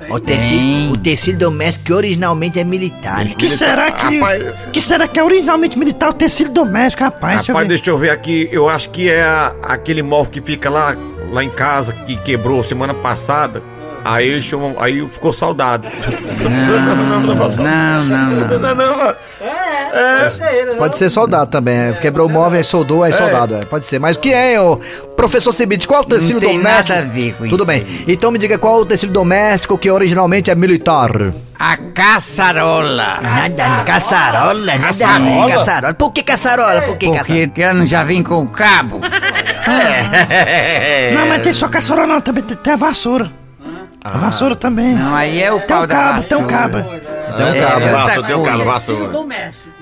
O 0.09 0.19
tecido, 0.21 0.93
o 0.93 0.97
tecido 0.97 1.39
doméstico 1.39 1.87
que 1.87 1.93
originalmente 1.93 2.59
é 2.61 2.65
militar. 2.65 3.27
Que 3.35 3.49
será 3.51 3.91
que. 3.91 4.19
Rapaz, 4.19 4.55
Que 4.73 4.81
será 4.81 5.09
que 5.09 5.19
é 5.19 5.25
originalmente 5.25 5.79
militar 5.79 6.11
o 6.11 6.13
tecido 6.13 6.51
doméstico, 6.53 7.03
rapaz? 7.05 7.37
deixa 7.37 7.51
eu 7.53 7.55
rapaz, 7.55 7.69
ver. 7.69 7.77
deixa 7.77 7.91
eu 7.91 7.99
ver 7.99 8.11
aqui. 8.11 8.49
Eu 8.53 8.69
acho 8.69 8.91
que 8.91 9.09
é 9.11 9.23
a- 9.23 9.53
aquele 9.63 10.03
móvel 10.03 10.31
que 10.33 10.41
fica 10.41 10.69
lá, 10.71 10.97
lá 11.33 11.43
em 11.43 11.51
casa, 11.51 11.93
que 11.93 12.17
quebrou 12.19 12.63
semana 12.63 12.95
passada. 12.95 13.63
Aí, 14.05 14.41
chamam- 14.43 14.77
aí 14.79 15.07
ficou 15.09 15.33
saudade. 15.33 15.89
Não, 16.43 17.21
não, 17.21 17.21
não. 17.21 17.35
não, 18.59 18.75
não. 18.75 19.15
Pode 20.79 20.97
ser 20.99 21.11
soldado 21.11 21.51
também, 21.51 21.75
é. 21.77 21.93
quebrou 21.95 22.27
o 22.29 22.31
móvel, 22.31 22.59
aí 22.59 22.65
soldou, 22.65 23.03
aí 23.03 23.13
soldado, 23.13 23.55
é. 23.57 23.65
Pode 23.65 23.87
ser. 23.87 23.99
Mas 23.99 24.17
o 24.17 24.21
que 24.21 24.33
é, 24.33 24.61
ô? 24.61 24.79
Professor 25.17 25.53
Cibite, 25.53 25.87
qual 25.87 26.01
é 26.01 26.05
o 26.05 26.07
tecido 26.07 26.35
Não 26.35 26.41
tem 26.41 26.59
doméstico? 26.59 26.89
nada 26.93 27.07
a 27.07 27.09
ver 27.11 27.33
com 27.35 27.45
Tudo 27.45 27.57
isso 27.57 27.67
bem. 27.67 27.81
aí. 27.83 28.05
Então 28.09 28.31
me 28.31 28.39
diga 28.39 28.59
qual 28.59 28.79
é 28.79 28.81
o 28.83 28.85
tecido 28.85 29.13
doméstico 29.13 29.79
que 29.79 29.91
originalmente 29.91 30.51
é 30.51 30.55
militar. 30.55 31.11
A 31.59 31.77
caçarola. 31.77 33.21
Nada, 33.23 33.85
caçarola, 33.85 34.77
nada 34.77 35.07
a 35.07 35.19
ver, 35.19 35.53
caçarola. 35.55 35.95
Por 35.95 36.13
que 36.13 36.23
caçarola? 36.23 36.83
Por 36.83 36.97
que 36.97 37.07
caçarola? 37.11 37.47
Porque 37.47 37.63
ela 37.63 37.75
não 37.75 37.87
já 37.87 38.03
vem 38.03 38.23
com 38.23 38.43
o 38.43 38.49
cabo. 38.49 39.01
Não, 41.15 41.27
mas 41.29 41.43
tem 41.43 41.53
só 41.53 41.69
caçarola 41.69 42.07
não, 42.07 42.21
também 42.21 42.43
tem, 42.43 42.73
a 42.73 42.77
vassoura. 42.77 43.31
A 44.03 44.19
vassoura 44.19 44.55
também. 44.55 44.95
Não, 44.95 45.15
aí 45.15 45.43
é 45.43 45.51
o 45.53 45.59
Tem 45.61 45.69
pau 45.69 45.85
um 45.85 45.87
da 45.87 45.95
cabo, 45.95 46.21
vassoura. 46.21 46.37
tem 46.37 46.45
um 46.45 46.47
cabo. 46.47 46.85
Tem 47.37 47.47
um 47.47 47.49
É, 47.55 47.61
cabo. 47.61 47.81
é 47.81 47.85
outra 47.85 47.93
Vassoura, 47.93 48.27
tem 48.27 48.37
um 48.37 48.65
vassoura. 48.65 49.05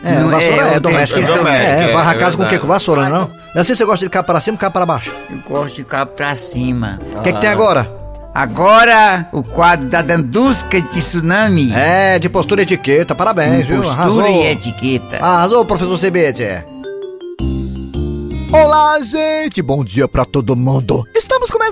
É, 0.04 0.14
Não, 0.18 0.30
vassoura 0.30 0.56
é, 0.68 0.74
é, 0.74 0.76
o 0.76 0.80
doméstico. 0.80 1.20
tecido 1.20 1.38
doméstico, 1.38 1.90
É, 1.90 1.92
varra 1.92 2.10
a 2.10 2.14
é 2.14 2.18
casa 2.18 2.36
com 2.36 2.42
o 2.42 2.48
quê? 2.48 2.58
Com 2.58 2.66
vassoura, 2.66 3.08
não? 3.08 3.30
Eu 3.54 3.64
sei 3.64 3.74
se 3.74 3.78
você 3.80 3.84
gosta 3.84 4.04
de 4.06 4.10
cabo 4.10 4.26
para 4.26 4.40
cima, 4.40 4.56
cabo 4.58 4.72
para 4.72 4.86
baixo. 4.86 5.12
Eu 5.30 5.38
gosto 5.48 5.76
de 5.76 5.84
cabo 5.84 6.12
pra 6.12 6.34
cima. 6.34 6.98
O 7.16 7.22
que, 7.22 7.32
que 7.32 7.40
tem 7.40 7.50
agora? 7.50 7.90
Agora, 8.34 9.28
o 9.30 9.42
quadro 9.42 9.88
da 9.88 10.00
Dandusca 10.00 10.80
de 10.80 10.88
Tsunami. 10.88 11.70
É, 11.74 12.18
de 12.18 12.28
postura 12.30 12.62
e 12.62 12.64
etiqueta, 12.64 13.14
parabéns, 13.14 13.66
viu? 13.66 13.78
Postura 13.82 14.00
Arrasou. 14.02 14.26
e 14.26 14.46
etiqueta. 14.46 15.18
Arrasou, 15.24 15.64
professor 15.66 15.98
Cibite. 15.98 16.64
Olá, 18.52 19.00
gente! 19.02 19.62
Bom 19.62 19.82
dia 19.84 20.06
pra 20.08 20.24
todo 20.24 20.54
mundo! 20.56 21.04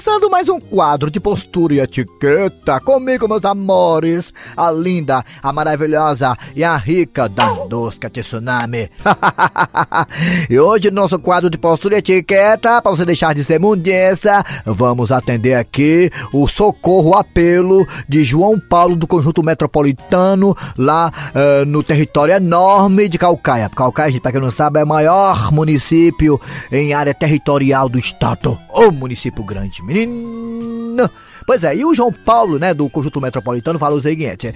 Começando 0.00 0.30
mais 0.30 0.48
um 0.48 0.58
quadro 0.58 1.10
de 1.10 1.20
postura 1.20 1.74
e 1.74 1.80
etiqueta. 1.80 2.80
Comigo, 2.80 3.28
meus 3.28 3.44
amores. 3.44 4.32
A 4.56 4.70
linda, 4.70 5.22
a 5.42 5.52
maravilhosa 5.52 6.38
e 6.56 6.64
a 6.64 6.74
rica 6.78 7.28
Dandosca 7.28 8.08
Tsunami. 8.08 8.88
e 10.48 10.58
hoje, 10.58 10.90
no 10.90 11.02
nosso 11.02 11.18
quadro 11.18 11.50
de 11.50 11.58
postura 11.58 11.96
e 11.96 11.98
etiqueta, 11.98 12.80
para 12.80 12.90
você 12.90 13.04
deixar 13.04 13.34
de 13.34 13.44
ser 13.44 13.60
mundiça, 13.60 14.42
vamos 14.64 15.12
atender 15.12 15.52
aqui 15.52 16.10
o 16.32 16.48
socorro 16.48 17.14
apelo 17.14 17.86
de 18.08 18.24
João 18.24 18.58
Paulo 18.58 18.96
do 18.96 19.06
Conjunto 19.06 19.42
Metropolitano, 19.42 20.56
lá 20.78 21.12
eh, 21.34 21.66
no 21.66 21.82
território 21.82 22.32
enorme 22.32 23.06
de 23.06 23.18
Calcaia. 23.18 23.68
Calcaia, 23.68 24.12
gente, 24.12 24.22
pra 24.22 24.32
quem 24.32 24.40
não 24.40 24.50
sabe, 24.50 24.80
é 24.80 24.84
o 24.84 24.86
maior 24.86 25.52
município 25.52 26.40
em 26.72 26.94
área 26.94 27.12
territorial 27.12 27.86
do 27.86 27.98
estado. 27.98 28.56
Ô 28.72 28.90
município 28.90 29.44
grande, 29.44 29.82
menino! 29.90 31.10
Pois 31.46 31.64
é, 31.64 31.74
e 31.74 31.84
o 31.84 31.92
João 31.92 32.12
Paulo, 32.12 32.58
né, 32.58 32.72
do 32.72 32.88
Conjunto 32.88 33.20
Metropolitano, 33.20 33.78
falou 33.78 33.98
o 33.98 34.02
seguinte: 34.02 34.54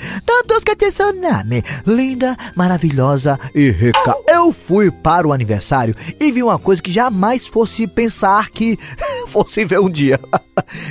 que 0.64 0.76
tsunami, 0.76 1.64
linda, 1.86 2.36
maravilhosa 2.54 3.38
e 3.54 3.70
rica. 3.70 4.14
Eu 4.28 4.52
fui 4.52 4.90
para 4.90 5.26
o 5.26 5.32
aniversário 5.32 5.94
e 6.20 6.30
vi 6.30 6.42
uma 6.42 6.58
coisa 6.58 6.80
que 6.80 6.92
jamais 6.92 7.46
fosse 7.46 7.86
pensar 7.86 8.50
que 8.50 8.78
fosse 9.28 9.64
ver 9.64 9.80
um 9.80 9.90
dia. 9.90 10.20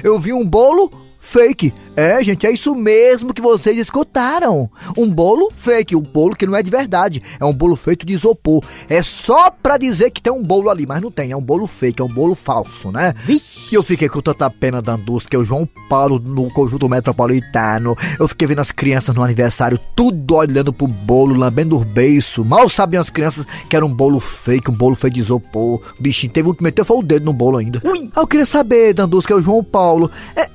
Eu 0.03 0.19
vi 0.19 0.33
um 0.33 0.45
bolo 0.45 0.91
fake. 1.33 1.73
É, 1.95 2.23
gente, 2.23 2.45
é 2.45 2.51
isso 2.51 2.75
mesmo 2.75 3.33
que 3.33 3.41
vocês 3.41 3.77
escutaram. 3.77 4.69
Um 4.95 5.09
bolo 5.09 5.51
fake, 5.55 5.95
um 5.95 6.01
bolo 6.01 6.35
que 6.35 6.45
não 6.45 6.55
é 6.55 6.61
de 6.61 6.69
verdade. 6.69 7.21
É 7.39 7.45
um 7.45 7.53
bolo 7.53 7.75
feito 7.75 8.05
de 8.05 8.13
isopor. 8.13 8.63
É 8.87 9.01
só 9.01 9.49
pra 9.49 9.77
dizer 9.77 10.11
que 10.11 10.21
tem 10.21 10.31
um 10.31 10.43
bolo 10.43 10.69
ali, 10.69 10.85
mas 10.85 11.01
não 11.01 11.09
tem. 11.09 11.31
É 11.31 11.37
um 11.37 11.41
bolo 11.41 11.65
fake, 11.65 12.01
é 12.01 12.05
um 12.05 12.13
bolo 12.13 12.35
falso, 12.35 12.91
né? 12.91 13.15
E 13.27 13.41
eu 13.73 13.81
fiquei 13.81 14.07
com 14.07 14.21
tanta 14.21 14.49
pena 14.49 14.81
da 14.81 14.93
Andusca, 14.93 15.37
o 15.37 15.43
João 15.43 15.67
Paulo 15.89 16.19
no 16.19 16.51
conjunto 16.51 16.87
metropolitano. 16.87 17.95
Eu 18.19 18.27
fiquei 18.27 18.47
vendo 18.47 18.59
as 18.59 18.71
crianças 18.71 19.15
no 19.15 19.23
aniversário, 19.23 19.79
tudo 19.95 20.35
olhando 20.35 20.71
pro 20.71 20.87
bolo, 20.87 21.35
lambendo 21.35 21.77
o 21.77 21.85
beiço. 21.85 22.45
Mal 22.45 22.69
sabiam 22.69 23.01
as 23.01 23.09
crianças 23.09 23.45
que 23.67 23.75
era 23.75 23.85
um 23.85 23.93
bolo 23.93 24.19
fake, 24.19 24.69
um 24.69 24.75
bolo 24.75 24.95
feito 24.95 25.15
de 25.15 25.21
isopor. 25.21 25.81
Bichinho, 25.99 26.31
teve 26.31 26.49
um 26.49 26.53
que 26.53 26.63
meteu 26.63 26.85
foi 26.85 26.97
o 26.97 27.03
dedo 27.03 27.25
no 27.25 27.33
bolo 27.33 27.57
ainda. 27.57 27.81
Ui, 27.83 28.11
eu 28.15 28.27
queria 28.27 28.45
saber, 28.45 28.93
Dandusca, 28.93 29.35
o 29.35 29.41
João 29.41 29.63
Paulo, 29.63 30.11
é, 30.35 30.41
é 30.41 30.47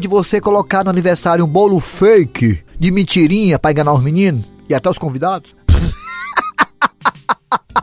de 0.00 0.06
você 0.06 0.40
colocar 0.40 0.84
no 0.84 0.90
aniversário 0.90 1.44
um 1.44 1.48
bolo 1.48 1.80
fake 1.80 2.62
de 2.78 2.90
mentirinha 2.90 3.58
pra 3.58 3.72
enganar 3.72 3.92
os 3.92 4.02
meninos 4.02 4.44
e 4.68 4.74
até 4.74 4.88
os 4.88 4.96
convidados? 4.96 5.54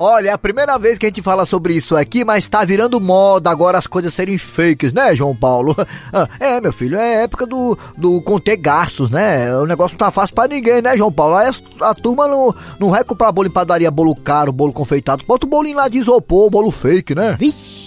Olha, 0.00 0.28
é 0.28 0.32
a 0.32 0.38
primeira 0.38 0.78
vez 0.78 0.96
que 0.96 1.06
a 1.06 1.08
gente 1.08 1.20
fala 1.20 1.44
sobre 1.44 1.74
isso 1.74 1.96
aqui, 1.96 2.24
mas 2.24 2.46
tá 2.46 2.64
virando 2.64 3.00
moda 3.00 3.50
agora 3.50 3.78
as 3.78 3.86
coisas 3.86 4.14
serem 4.14 4.38
fakes, 4.38 4.92
né, 4.92 5.14
João 5.14 5.34
Paulo? 5.34 5.74
Ah, 6.12 6.28
É, 6.38 6.60
meu 6.60 6.72
filho, 6.72 6.96
é 6.96 7.24
época 7.24 7.44
do, 7.44 7.76
do 7.96 8.22
conter 8.22 8.56
gastos, 8.56 9.10
né? 9.10 9.54
O 9.56 9.66
negócio 9.66 9.94
não 9.94 9.98
tá 9.98 10.10
fácil 10.10 10.34
pra 10.34 10.46
ninguém, 10.48 10.80
né, 10.80 10.96
João 10.96 11.10
Paulo? 11.12 11.36
Aí 11.36 11.50
a, 11.80 11.90
a 11.90 11.94
turma 11.94 12.28
não, 12.28 12.54
não 12.78 12.90
vai 12.90 13.02
comprar 13.02 13.32
bolo 13.32 13.48
em 13.48 13.50
padaria, 13.50 13.90
bolo 13.90 14.14
caro, 14.14 14.52
bolo 14.52 14.72
confeitado. 14.72 15.24
Bota 15.26 15.44
o 15.46 15.48
bolinho 15.48 15.76
lá 15.76 15.88
de 15.88 15.98
isopor, 15.98 16.48
bolo 16.48 16.70
fake, 16.70 17.14
né? 17.14 17.36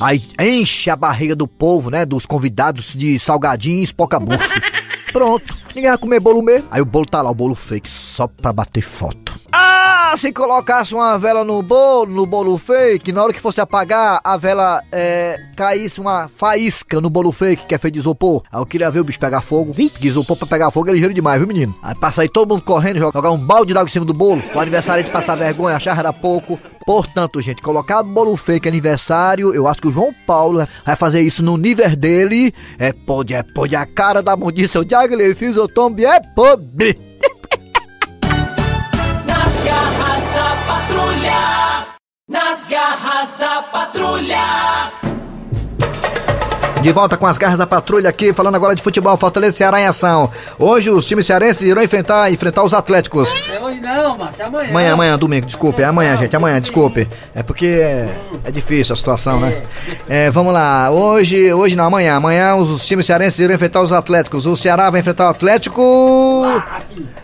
Aí 0.01 0.21
enche 0.39 0.89
a 0.89 0.95
barriga 0.95 1.35
do 1.35 1.47
povo, 1.47 1.89
né? 1.89 2.05
Dos 2.05 2.25
convidados 2.25 2.93
de 2.93 3.17
salgadinhos, 3.19 3.91
poca 3.91 4.19
bucho. 4.19 4.39
Pronto, 5.11 5.55
ninguém 5.73 5.89
vai 5.89 5.97
comer 5.97 6.19
bolo 6.19 6.41
mesmo. 6.41 6.67
Aí 6.69 6.81
o 6.81 6.85
bolo 6.85 7.05
tá 7.05 7.21
lá, 7.21 7.31
o 7.31 7.35
bolo 7.35 7.55
fake, 7.55 7.89
só 7.89 8.27
pra 8.27 8.53
bater 8.53 8.81
foto. 8.81 9.30
Ah, 10.03 10.17
se 10.17 10.33
colocasse 10.33 10.95
uma 10.95 11.15
vela 11.19 11.45
no 11.45 11.61
bolo, 11.61 12.11
no 12.11 12.25
bolo 12.25 12.57
fake, 12.57 13.11
na 13.11 13.23
hora 13.23 13.31
que 13.31 13.39
fosse 13.39 13.61
apagar, 13.61 14.19
a 14.23 14.35
vela 14.35 14.81
é, 14.91 15.37
caísse 15.55 16.01
uma 16.01 16.27
faísca 16.27 16.99
no 16.99 17.07
bolo 17.07 17.31
fake, 17.31 17.67
que 17.67 17.75
é 17.75 17.77
feito 17.77 17.93
de 17.93 17.99
isopor. 17.99 18.41
Aí 18.51 18.59
eu 18.59 18.65
queria 18.65 18.89
ver 18.89 19.01
o 19.01 19.03
bicho 19.03 19.19
pegar 19.19 19.41
fogo. 19.41 19.73
De 19.73 20.07
isopor 20.07 20.35
pra 20.37 20.47
pegar 20.47 20.71
fogo 20.71 20.89
é 20.89 20.93
ligeiro 20.93 21.13
demais, 21.13 21.37
viu, 21.37 21.47
menino? 21.47 21.75
Aí 21.83 21.93
passa 21.93 22.23
aí 22.23 22.29
todo 22.29 22.49
mundo 22.49 22.63
correndo, 22.63 22.97
jogar 22.97 23.29
um 23.29 23.37
balde 23.37 23.75
d'água 23.75 23.87
em 23.87 23.91
cima 23.91 24.03
do 24.03 24.13
bolo. 24.13 24.41
O 24.55 24.59
aniversariante 24.59 25.11
passar 25.11 25.37
vergonha, 25.37 25.75
achar 25.75 25.97
era 25.97 26.11
pouco. 26.11 26.59
Portanto, 26.83 27.39
gente, 27.39 27.61
colocar 27.61 28.01
bolo 28.01 28.35
fake 28.35 28.67
aniversário, 28.67 29.53
eu 29.53 29.67
acho 29.67 29.81
que 29.81 29.87
o 29.87 29.93
João 29.93 30.11
Paulo 30.25 30.67
vai 30.83 30.95
fazer 30.95 31.21
isso 31.21 31.43
no 31.43 31.57
nível 31.57 31.95
dele. 31.95 32.51
É 32.79 32.91
pode, 32.91 33.35
é 33.35 33.43
pode, 33.43 33.75
a 33.75 33.85
cara 33.85 34.23
da 34.23 34.35
mundiça, 34.35 34.79
o 34.79 34.83
Diagle, 34.83 35.35
fiz 35.35 35.55
o 35.57 35.67
tombe, 35.67 36.05
é 36.05 36.19
pobre. 36.35 37.10
Nas 42.31 42.65
garras 42.65 43.35
da 43.35 43.61
patrulha. 43.63 44.37
De 46.81 46.89
volta 46.93 47.17
com 47.17 47.27
as 47.27 47.37
garras 47.37 47.57
da 47.57 47.67
patrulha 47.67 48.09
aqui, 48.09 48.31
falando 48.31 48.55
agora 48.55 48.73
de 48.73 48.81
futebol, 48.81 49.17
Fortaleza 49.17 49.55
e 49.55 49.57
Ceará 49.57 49.81
em 49.81 49.85
ação. 49.85 50.31
Hoje 50.57 50.89
os 50.89 51.05
times 51.05 51.25
cearenses 51.25 51.63
irão 51.63 51.83
enfrentar, 51.83 52.31
enfrentar 52.31 52.63
os 52.63 52.73
Atléticos. 52.73 53.29
É 53.53 53.59
hoje 53.59 53.81
não, 53.81 54.17
macho, 54.17 54.41
amanhã. 54.43 54.69
Amanhã, 54.69 54.93
amanhã, 54.93 55.17
domingo, 55.19 55.45
desculpe, 55.45 55.81
é 55.81 55.85
amanhã, 55.85 56.15
gente, 56.15 56.33
amanhã, 56.33 56.61
desculpe. 56.61 57.05
É 57.35 57.43
porque 57.43 57.67
é, 57.67 58.17
é 58.45 58.49
difícil 58.49 58.93
a 58.93 58.95
situação, 58.95 59.37
né? 59.37 59.63
É, 60.07 60.31
vamos 60.31 60.53
lá, 60.53 60.89
hoje, 60.89 61.53
hoje 61.53 61.75
não, 61.75 61.83
amanhã, 61.83 62.15
amanhã 62.15 62.55
os 62.55 62.87
times 62.87 63.05
cearenses 63.05 63.39
irão 63.39 63.53
enfrentar 63.53 63.81
os 63.81 63.91
Atléticos. 63.91 64.45
O 64.45 64.55
Ceará 64.55 64.89
vai 64.89 65.01
enfrentar 65.01 65.25
o 65.25 65.31
Atlético. 65.31 66.45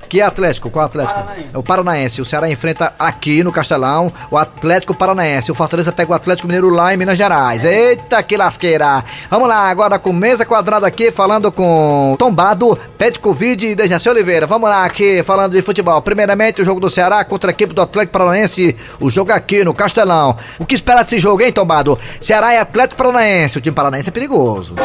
Que 0.09 0.21
Atlético? 0.21 0.69
Qual 0.69 0.85
Atlético? 0.85 1.19
É 1.53 1.57
o 1.57 1.63
Paranaense. 1.63 2.21
O 2.21 2.25
Ceará 2.25 2.49
enfrenta 2.49 2.93
aqui 2.97 3.43
no 3.43 3.51
Castelão 3.51 4.11
o 4.31 4.37
Atlético 4.37 4.93
Paranaense. 4.93 5.51
O 5.51 5.55
Fortaleza 5.55 5.91
pega 5.91 6.11
o 6.11 6.15
Atlético 6.15 6.47
Mineiro 6.47 6.69
lá 6.69 6.93
em 6.93 6.97
Minas 6.97 7.17
Gerais. 7.17 7.63
Eita, 7.63 8.21
que 8.23 8.37
lasqueira! 8.37 9.03
Vamos 9.29 9.47
lá, 9.47 9.69
agora 9.69 9.99
com 9.99 10.13
mesa 10.13 10.45
quadrada 10.45 10.87
aqui, 10.87 11.11
falando 11.11 11.51
com 11.51 12.15
Tombado, 12.17 12.77
Pet 12.97 13.19
Covid 13.19 13.65
e 13.65 13.75
Dejaci 13.75 14.09
Oliveira. 14.09 14.47
Vamos 14.47 14.69
lá 14.69 14.85
aqui, 14.85 15.21
falando 15.23 15.51
de 15.53 15.61
futebol. 15.61 16.01
Primeiramente, 16.01 16.61
o 16.61 16.65
jogo 16.65 16.79
do 16.79 16.89
Ceará 16.89 17.23
contra 17.23 17.51
a 17.51 17.53
equipe 17.53 17.73
do 17.73 17.81
Atlético 17.81 18.13
Paranaense. 18.13 18.75
O 18.99 19.09
jogo 19.09 19.31
aqui 19.31 19.63
no 19.63 19.73
Castelão. 19.73 20.37
O 20.57 20.65
que 20.65 20.75
espera 20.75 21.03
desse 21.03 21.19
jogo, 21.19 21.41
hein, 21.41 21.51
Tombado? 21.51 21.99
Ceará 22.21 22.53
e 22.53 22.57
Atlético 22.57 22.97
Paranaense. 22.97 23.57
O 23.57 23.61
time 23.61 23.75
paranaense 23.75 24.09
é 24.09 24.11
perigoso. 24.11 24.75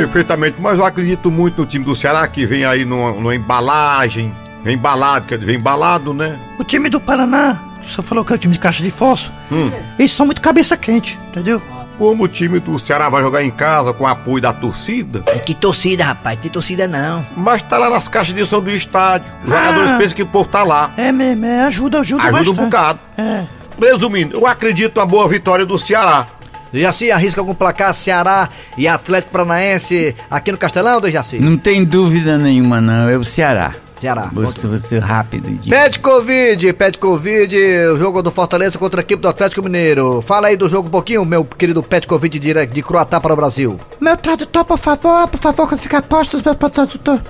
Perfeitamente, 0.00 0.56
mas 0.60 0.78
eu 0.78 0.84
acredito 0.84 1.30
muito 1.30 1.62
no 1.62 1.66
time 1.66 1.84
do 1.84 1.94
Ceará 1.94 2.26
que 2.28 2.44
vem 2.46 2.64
aí 2.64 2.84
numa, 2.84 3.12
numa 3.12 3.34
embalagem, 3.34 4.32
vem 4.62 4.74
embalado, 4.74 5.26
quer 5.26 5.36
dizer, 5.38 5.46
vem 5.46 5.56
embalado, 5.60 6.12
né? 6.14 6.38
O 6.58 6.64
time 6.64 6.88
do 6.88 7.00
Paraná, 7.00 7.58
você 7.86 8.02
falou 8.02 8.24
que 8.24 8.32
é 8.32 8.36
o 8.36 8.38
time 8.38 8.52
de 8.54 8.58
caixa 8.60 8.82
de 8.82 8.90
fósforo, 8.90 9.32
Hum. 9.50 9.70
eles 9.98 10.12
são 10.12 10.26
muito 10.26 10.40
cabeça 10.40 10.76
quente, 10.76 11.18
entendeu? 11.28 11.60
Como 11.98 12.22
o 12.24 12.28
time 12.28 12.60
do 12.60 12.78
Ceará 12.78 13.08
vai 13.08 13.20
jogar 13.22 13.42
em 13.42 13.50
casa 13.50 13.92
com 13.92 14.06
apoio 14.06 14.40
da 14.40 14.52
torcida, 14.52 15.20
Que 15.44 15.52
torcida, 15.52 16.04
rapaz, 16.04 16.38
tem 16.38 16.48
torcida 16.48 16.86
não. 16.86 17.26
mas 17.36 17.60
tá 17.62 17.76
lá 17.76 17.90
nas 17.90 18.06
caixas 18.06 18.32
de 18.34 18.44
som 18.46 18.60
do 18.60 18.70
estádio. 18.70 19.26
Os 19.42 19.50
jogadores 19.50 19.90
Ah. 19.90 19.96
pensam 19.98 20.14
que 20.14 20.22
o 20.22 20.26
povo 20.26 20.48
tá 20.48 20.62
lá. 20.62 20.92
É 20.96 21.10
mesmo, 21.10 21.44
é, 21.44 21.62
ajuda, 21.64 21.98
ajuda, 21.98 22.22
Ajuda 22.22 22.38
um 22.38 22.44
bastante. 22.54 22.64
bocado. 22.70 22.98
É. 23.18 23.44
Resumindo, 23.80 24.36
eu 24.36 24.46
acredito 24.46 24.96
na 24.98 25.04
boa 25.06 25.26
vitória 25.28 25.66
do 25.66 25.76
Ceará. 25.78 26.26
Jaci, 26.72 27.10
arrisca 27.10 27.40
algum 27.40 27.54
placar 27.54 27.94
Ceará 27.94 28.48
e 28.76 28.86
Atlético 28.86 29.32
Paranaense 29.32 30.14
aqui 30.30 30.52
no 30.52 30.58
Castelão, 30.58 31.00
Dejaci? 31.00 31.38
Não 31.38 31.56
tem 31.56 31.84
dúvida 31.84 32.36
nenhuma, 32.38 32.80
não. 32.80 33.08
É 33.08 33.16
o 33.16 33.24
Ceará. 33.24 33.74
Ceará. 34.00 34.30
Vou 34.32 34.52
ser 34.78 35.00
rápido. 35.02 35.50
de- 35.50 35.68
Pede 35.70 35.98
Covid, 35.98 36.72
pede 36.74 36.98
Covid, 36.98 37.56
o 37.92 37.98
jogo 37.98 38.22
do 38.22 38.30
Fortaleza 38.30 38.78
contra 38.78 39.00
a 39.00 39.02
equipe 39.02 39.20
do 39.20 39.26
Atlético 39.26 39.60
Mineiro. 39.60 40.22
Fala 40.22 40.46
aí 40.46 40.56
do 40.56 40.68
jogo 40.68 40.86
um 40.86 40.90
pouquinho, 40.90 41.24
meu 41.24 41.44
querido 41.44 41.82
Pede 41.82 42.06
Covid 42.06 42.38
de, 42.38 42.66
de 42.66 42.82
Croatá 42.82 43.20
para 43.20 43.32
o 43.32 43.36
Brasil. 43.36 43.80
Meu 44.00 44.16
tradutor, 44.16 44.64
por 44.64 44.78
favor, 44.78 45.26
por 45.26 45.40
favor, 45.40 45.66
quando 45.68 45.80
ficar 45.80 46.02
postos, 46.02 46.42
meu 46.42 46.54
tradutor. 46.54 47.20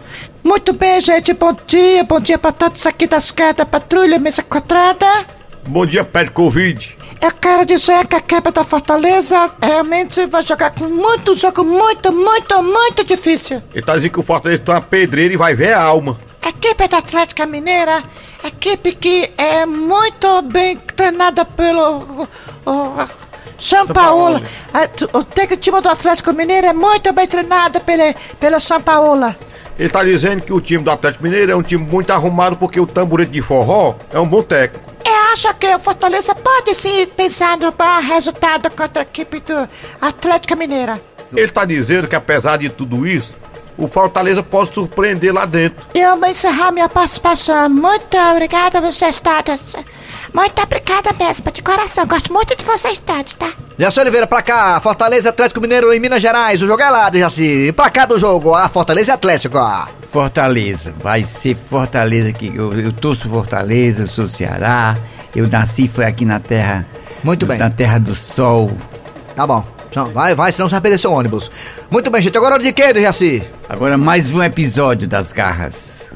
Muito 0.44 0.74
bem, 0.74 1.00
gente, 1.00 1.32
bom 1.32 1.56
dia, 1.66 2.04
bom 2.04 2.20
dia 2.20 2.36
pra 2.38 2.52
todos 2.52 2.84
aqui 2.84 3.06
da 3.06 3.64
patrulha, 3.64 4.18
mesa 4.18 4.42
quadrada. 4.42 5.06
Bom 5.66 5.86
dia, 5.86 6.04
pede 6.04 6.30
Covid. 6.32 6.97
Eu 7.20 7.32
quero 7.32 7.66
dizer 7.66 8.06
que 8.06 8.14
a 8.14 8.18
equipe 8.18 8.50
da 8.52 8.62
Fortaleza 8.64 9.50
realmente 9.60 10.24
vai 10.26 10.42
jogar 10.42 10.70
com 10.70 10.84
muito 10.84 11.34
jogo, 11.36 11.64
muito, 11.64 12.12
muito, 12.12 12.62
muito 12.62 13.04
difícil. 13.04 13.60
Ele 13.74 13.84
tá 13.84 13.96
dizendo 13.96 14.12
que 14.12 14.20
o 14.20 14.22
Fortaleza 14.22 14.62
tá 14.62 14.72
uma 14.74 14.80
pedreira 14.80 15.34
e 15.34 15.36
vai 15.36 15.52
ver 15.54 15.72
a 15.72 15.82
alma. 15.82 16.16
A 16.40 16.50
equipe 16.50 16.86
da 16.86 16.98
Atlética 16.98 17.44
Mineira, 17.44 18.04
equipe 18.44 18.94
que 18.94 19.32
é 19.36 19.66
muito 19.66 20.42
bem 20.42 20.76
treinada 20.76 21.44
pelo 21.44 22.28
o, 22.64 22.70
o, 22.70 23.08
São 23.58 23.84
Paulo. 23.88 24.40
A- 24.72 24.88
O, 25.12 25.18
o 25.18 25.56
time 25.56 25.80
do 25.80 25.88
Atlético 25.88 26.32
Mineiro 26.32 26.68
é 26.68 26.72
muito 26.72 27.12
bem 27.12 27.26
treinado 27.26 27.80
pelo, 27.80 28.14
pelo 28.38 28.60
São 28.60 28.80
Paulo. 28.80 29.34
Ele 29.78 29.88
tá 29.88 30.02
dizendo 30.02 30.42
que 30.42 30.52
o 30.52 30.60
time 30.60 30.82
do 30.82 30.90
Atlético 30.90 31.22
Mineiro 31.22 31.52
é 31.52 31.56
um 31.56 31.62
time 31.62 31.84
muito 31.84 32.10
arrumado 32.10 32.56
porque 32.56 32.80
o 32.80 32.86
tamborete 32.86 33.30
de 33.30 33.40
forró 33.40 33.94
é 34.12 34.18
um 34.18 34.26
bom 34.26 34.42
técnico. 34.42 34.92
Eu 35.04 35.32
acho 35.32 35.54
que 35.54 35.72
o 35.72 35.78
Fortaleza 35.78 36.34
pode 36.34 36.74
sim 36.74 37.06
pensar 37.06 37.56
no 37.56 37.70
bom 37.70 38.00
resultado 38.00 38.68
contra 38.70 39.02
a 39.02 39.04
equipe 39.04 39.38
do 39.40 39.68
Atlético 40.00 40.56
Mineira. 40.56 41.00
Ele 41.32 41.48
tá 41.48 41.64
dizendo 41.64 42.08
que 42.08 42.16
apesar 42.16 42.56
de 42.56 42.68
tudo 42.68 43.06
isso, 43.06 43.36
o 43.76 43.86
Fortaleza 43.86 44.42
pode 44.42 44.74
surpreender 44.74 45.32
lá 45.32 45.46
dentro. 45.46 45.86
Eu 45.94 46.16
vou 46.16 46.28
encerrar 46.28 46.72
minha 46.72 46.88
participação. 46.88 47.68
Muito 47.68 48.16
obrigada, 48.32 48.80
vocês 48.80 49.20
todos. 49.20 49.60
Muito 50.38 50.62
obrigada 50.62 51.12
mesmo, 51.18 51.50
de 51.50 51.60
coração. 51.60 52.06
Gosto 52.06 52.32
muito 52.32 52.54
de 52.54 52.64
vocês 52.64 52.96
todos, 53.04 53.32
tá? 53.32 53.52
Jaci 53.76 53.98
Oliveira, 53.98 54.24
pra 54.24 54.40
cá, 54.40 54.78
Fortaleza 54.78 55.30
Atlético 55.30 55.60
Mineiro 55.60 55.92
em 55.92 55.98
Minas 55.98 56.22
Gerais. 56.22 56.62
O 56.62 56.66
jogo 56.68 56.80
é 56.80 56.88
lá, 56.88 57.10
Jaci. 57.12 57.72
Pra 57.72 57.90
cá 57.90 58.06
do 58.06 58.16
jogo, 58.20 58.54
a 58.54 58.68
Fortaleza 58.68 59.14
Atlético, 59.14 59.58
ó. 59.58 59.88
Fortaleza, 60.12 60.94
vai 61.02 61.24
ser 61.24 61.56
Fortaleza 61.56 62.32
que 62.32 62.54
eu, 62.54 62.72
eu 62.72 62.92
torço 62.92 63.28
Fortaleza, 63.28 64.04
eu 64.04 64.06
sou 64.06 64.28
Ceará, 64.28 64.96
eu 65.34 65.48
nasci 65.48 65.88
foi 65.88 66.04
aqui 66.04 66.24
na 66.24 66.38
terra. 66.38 66.86
Muito 67.24 67.44
bem. 67.44 67.58
Na 67.58 67.68
terra 67.68 67.98
do 67.98 68.14
sol. 68.14 68.70
Tá 69.34 69.44
bom. 69.44 69.64
Vai, 70.14 70.36
vai, 70.36 70.52
senão 70.52 70.68
você 70.68 70.76
vai 70.76 70.82
perder 70.82 70.98
seu 70.98 71.12
ônibus. 71.12 71.50
Muito 71.90 72.12
bem, 72.12 72.22
gente. 72.22 72.38
Agora 72.38 72.52
é 72.52 72.58
hora 72.58 72.62
de 72.62 72.72
quê, 72.72 72.94
Jaci? 73.02 73.42
Agora 73.68 73.98
mais 73.98 74.30
um 74.30 74.40
episódio 74.40 75.08
das 75.08 75.32
garras. 75.32 76.06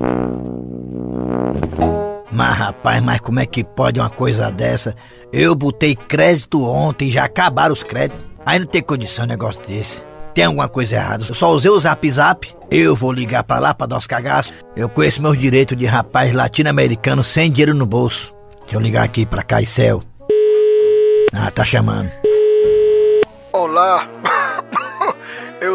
Mas 2.32 2.56
rapaz, 2.56 3.02
mas 3.02 3.20
como 3.20 3.40
é 3.40 3.46
que 3.46 3.62
pode 3.62 4.00
uma 4.00 4.08
coisa 4.08 4.50
dessa? 4.50 4.96
Eu 5.32 5.54
botei 5.54 5.94
crédito 5.94 6.64
ontem, 6.64 7.10
já 7.10 7.24
acabaram 7.24 7.72
os 7.72 7.82
créditos. 7.82 8.24
Aí 8.44 8.58
não 8.58 8.66
tem 8.66 8.82
condição 8.82 9.24
um 9.24 9.28
negócio 9.28 9.60
desse. 9.66 10.02
Tem 10.34 10.44
alguma 10.44 10.68
coisa 10.68 10.96
errada. 10.96 11.26
Eu 11.28 11.34
só 11.34 11.50
usei 11.52 11.70
o 11.70 11.78
zap 11.78 12.10
zap. 12.10 12.54
Eu 12.70 12.96
vou 12.96 13.12
ligar 13.12 13.44
pra 13.44 13.58
lá 13.58 13.74
pra 13.74 13.86
dar 13.86 13.98
uns 13.98 14.06
cagaços. 14.06 14.52
Eu 14.74 14.88
conheço 14.88 15.20
meus 15.20 15.36
direitos 15.36 15.76
de 15.76 15.84
rapaz 15.84 16.32
latino-americano 16.32 17.22
sem 17.22 17.50
dinheiro 17.50 17.74
no 17.74 17.84
bolso. 17.84 18.34
Deixa 18.62 18.76
eu 18.76 18.80
ligar 18.80 19.04
aqui 19.04 19.26
pra 19.26 19.42
Caicel. 19.42 20.02
Ah, 21.34 21.50
tá 21.50 21.64
chamando. 21.64 22.10
Olá, 23.52 24.08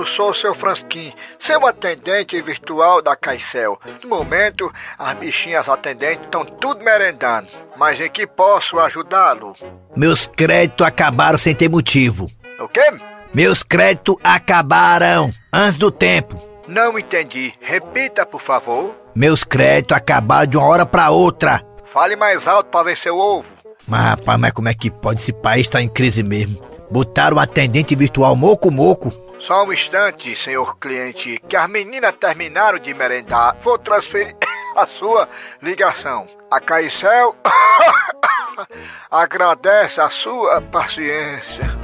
sou 0.08 0.32
o 0.32 0.36
seu 0.36 0.56
Fransquim, 0.56 1.14
seu 1.40 1.66
atendente 1.68 2.42
virtual 2.42 3.02
da 3.02 3.16
Caicel. 3.16 3.80
No 4.04 4.10
momento, 4.10 4.72
as 4.98 5.16
bichinhas 5.18 5.68
atendentes 5.68 6.26
estão 6.26 6.46
tudo 6.46 6.84
merendando, 6.84 7.48
mas 7.76 8.00
em 8.00 8.10
que 8.10 8.26
posso 8.26 8.80
ajudá-lo? 8.80 9.56
Meus 9.96 10.28
créditos 10.28 10.86
acabaram 10.86 11.38
sem 11.38 11.54
ter 11.54 11.70
motivo. 11.70 12.32
O 12.60 12.68
quê? 12.68 12.92
Meus 13.34 13.62
créditos 13.62 14.16
acabaram 14.24 15.32
antes 15.54 15.78
do 15.78 15.92
tempo. 15.92 16.42
Não 16.68 16.98
entendi. 16.98 17.54
Repita, 17.62 18.26
por 18.26 18.42
favor. 18.42 18.96
Meus 19.16 19.44
créditos 19.44 19.96
acabaram 19.96 20.48
de 20.48 20.58
uma 20.58 20.66
hora 20.66 20.86
pra 20.86 21.12
outra. 21.12 21.64
Fale 21.86 22.16
mais 22.16 22.48
alto 22.48 22.70
para 22.70 22.84
vencer 22.84 23.12
o 23.12 23.18
ovo. 23.18 23.48
Mas 23.88 24.02
rapaz, 24.02 24.40
mas 24.40 24.52
como 24.52 24.68
é 24.68 24.74
que 24.74 24.92
pode? 24.92 25.22
Esse 25.22 25.32
país 25.32 25.70
tá 25.70 25.82
em 25.82 25.88
crise 25.88 26.22
mesmo. 26.22 26.62
Botaram 26.92 27.38
o 27.38 27.40
atendente 27.40 27.96
virtual 27.96 28.36
moco 28.36 28.70
moco. 28.70 29.12
Só 29.40 29.64
um 29.64 29.72
instante, 29.72 30.36
senhor 30.36 30.78
cliente, 30.78 31.42
que 31.48 31.56
as 31.56 31.70
meninas 31.70 32.16
terminaram 32.20 32.80
de 32.80 32.94
merendar. 32.94 33.56
Vou 33.62 33.78
transferir 33.78 34.36
a 34.76 34.88
sua 34.88 35.30
ligação. 35.62 36.28
A 36.50 36.60
Caicel 36.60 37.36
agradece 39.12 40.02
a 40.02 40.10
sua 40.10 40.62
paciência. 40.62 41.78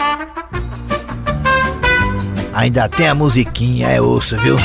Ainda 2.53 2.88
tem 2.89 3.07
a 3.07 3.15
musiquinha, 3.15 3.89
é 3.89 4.01
osso, 4.01 4.38
viu? 4.38 4.57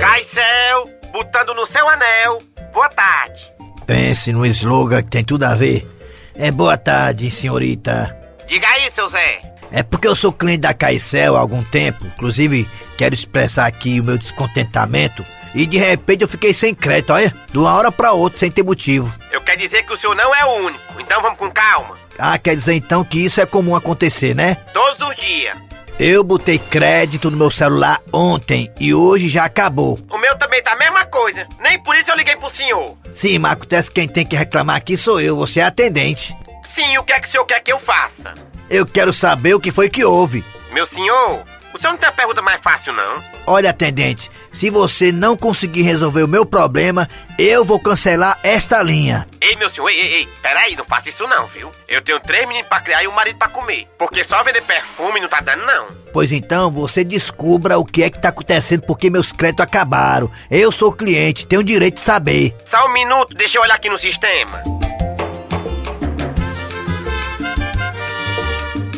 Caicel, 0.00 0.84
botando 1.12 1.54
no 1.54 1.66
seu 1.66 1.88
anel. 1.88 2.38
Boa 2.72 2.88
tarde. 2.88 3.52
Pense 3.86 4.32
no 4.32 4.44
slogan 4.46 5.02
que 5.02 5.10
tem 5.10 5.24
tudo 5.24 5.44
a 5.44 5.54
ver. 5.54 5.86
É 6.34 6.50
boa 6.50 6.76
tarde, 6.76 7.30
senhorita. 7.30 8.14
Diga 8.46 8.68
aí, 8.68 8.90
seu 8.92 9.08
Zé. 9.08 9.55
É 9.70 9.82
porque 9.82 10.08
eu 10.08 10.16
sou 10.16 10.32
cliente 10.32 10.60
da 10.60 10.74
Caicel 10.74 11.36
há 11.36 11.40
algum 11.40 11.62
tempo. 11.62 12.04
Inclusive, 12.06 12.68
quero 12.96 13.14
expressar 13.14 13.66
aqui 13.66 14.00
o 14.00 14.04
meu 14.04 14.18
descontentamento. 14.18 15.24
E 15.54 15.66
de 15.66 15.78
repente 15.78 16.22
eu 16.22 16.28
fiquei 16.28 16.52
sem 16.52 16.74
crédito, 16.74 17.12
olha. 17.12 17.34
De 17.50 17.58
uma 17.58 17.74
hora 17.74 17.90
pra 17.90 18.12
outra, 18.12 18.38
sem 18.38 18.50
ter 18.50 18.62
motivo. 18.62 19.12
Eu 19.30 19.40
quero 19.40 19.58
dizer 19.58 19.84
que 19.84 19.92
o 19.92 19.96
senhor 19.96 20.14
não 20.14 20.34
é 20.34 20.44
o 20.44 20.66
único. 20.66 21.00
Então 21.00 21.20
vamos 21.22 21.38
com 21.38 21.50
calma. 21.50 21.96
Ah, 22.18 22.38
quer 22.38 22.54
dizer 22.54 22.74
então 22.74 23.04
que 23.04 23.18
isso 23.18 23.40
é 23.40 23.46
comum 23.46 23.74
acontecer, 23.74 24.34
né? 24.34 24.56
Todos 24.72 25.08
os 25.08 25.16
dias. 25.16 25.56
Eu 25.98 26.22
botei 26.22 26.58
crédito 26.58 27.30
no 27.30 27.38
meu 27.38 27.50
celular 27.50 28.00
ontem 28.12 28.70
e 28.78 28.92
hoje 28.92 29.30
já 29.30 29.46
acabou. 29.46 29.98
O 30.10 30.18
meu 30.18 30.36
também 30.36 30.62
tá 30.62 30.72
a 30.72 30.76
mesma 30.76 31.06
coisa. 31.06 31.46
Nem 31.58 31.82
por 31.82 31.96
isso 31.96 32.10
eu 32.10 32.16
liguei 32.16 32.36
pro 32.36 32.50
senhor. 32.50 32.94
Sim, 33.14 33.38
mas 33.38 33.52
acontece 33.52 33.88
que 33.88 33.94
quem 33.94 34.08
tem 34.08 34.26
que 34.26 34.36
reclamar 34.36 34.76
aqui 34.76 34.94
sou 34.94 35.22
eu, 35.22 35.36
você 35.36 35.60
é 35.60 35.64
atendente. 35.64 36.36
Sim, 36.74 36.98
o 36.98 37.02
que 37.02 37.14
é 37.14 37.20
que 37.20 37.28
o 37.28 37.30
senhor 37.30 37.46
quer 37.46 37.60
que 37.60 37.72
eu 37.72 37.78
faça? 37.78 38.34
Eu 38.68 38.84
quero 38.84 39.12
saber 39.12 39.54
o 39.54 39.60
que 39.60 39.70
foi 39.70 39.88
que 39.88 40.04
houve. 40.04 40.44
Meu 40.72 40.86
senhor, 40.86 41.42
o 41.72 41.78
senhor 41.78 41.92
não 41.92 41.98
tem 41.98 42.08
a 42.08 42.12
pergunta 42.12 42.42
mais 42.42 42.60
fácil, 42.62 42.92
não? 42.92 43.22
Olha, 43.46 43.70
atendente, 43.70 44.30
se 44.52 44.70
você 44.70 45.12
não 45.12 45.36
conseguir 45.36 45.82
resolver 45.82 46.24
o 46.24 46.28
meu 46.28 46.44
problema, 46.44 47.08
eu 47.38 47.64
vou 47.64 47.78
cancelar 47.78 48.40
esta 48.42 48.82
linha. 48.82 49.26
Ei, 49.40 49.54
meu 49.54 49.70
senhor, 49.70 49.88
ei, 49.88 50.00
ei, 50.00 50.14
ei, 50.14 50.28
peraí, 50.42 50.74
não 50.74 50.84
faça 50.84 51.10
isso 51.10 51.26
não, 51.28 51.46
viu? 51.48 51.70
Eu 51.86 52.02
tenho 52.02 52.18
três 52.18 52.48
meninos 52.48 52.68
pra 52.68 52.80
criar 52.80 53.04
e 53.04 53.08
um 53.08 53.12
marido 53.12 53.38
pra 53.38 53.48
comer. 53.48 53.86
Porque 53.96 54.24
só 54.24 54.42
vender 54.42 54.62
perfume 54.62 55.20
não 55.20 55.28
tá 55.28 55.40
dando, 55.40 55.64
não. 55.64 55.86
Pois 56.12 56.32
então, 56.32 56.72
você 56.72 57.04
descubra 57.04 57.78
o 57.78 57.84
que 57.84 58.02
é 58.02 58.10
que 58.10 58.20
tá 58.20 58.30
acontecendo 58.30 58.82
porque 58.82 59.10
meus 59.10 59.30
créditos 59.30 59.64
acabaram. 59.64 60.30
Eu 60.50 60.72
sou 60.72 60.90
cliente, 60.90 61.46
tenho 61.46 61.60
o 61.60 61.64
direito 61.64 61.96
de 61.96 62.00
saber. 62.00 62.56
Só 62.68 62.86
um 62.86 62.92
minuto, 62.92 63.34
deixa 63.34 63.58
eu 63.58 63.62
olhar 63.62 63.74
aqui 63.74 63.88
no 63.88 63.98
sistema. 63.98 64.62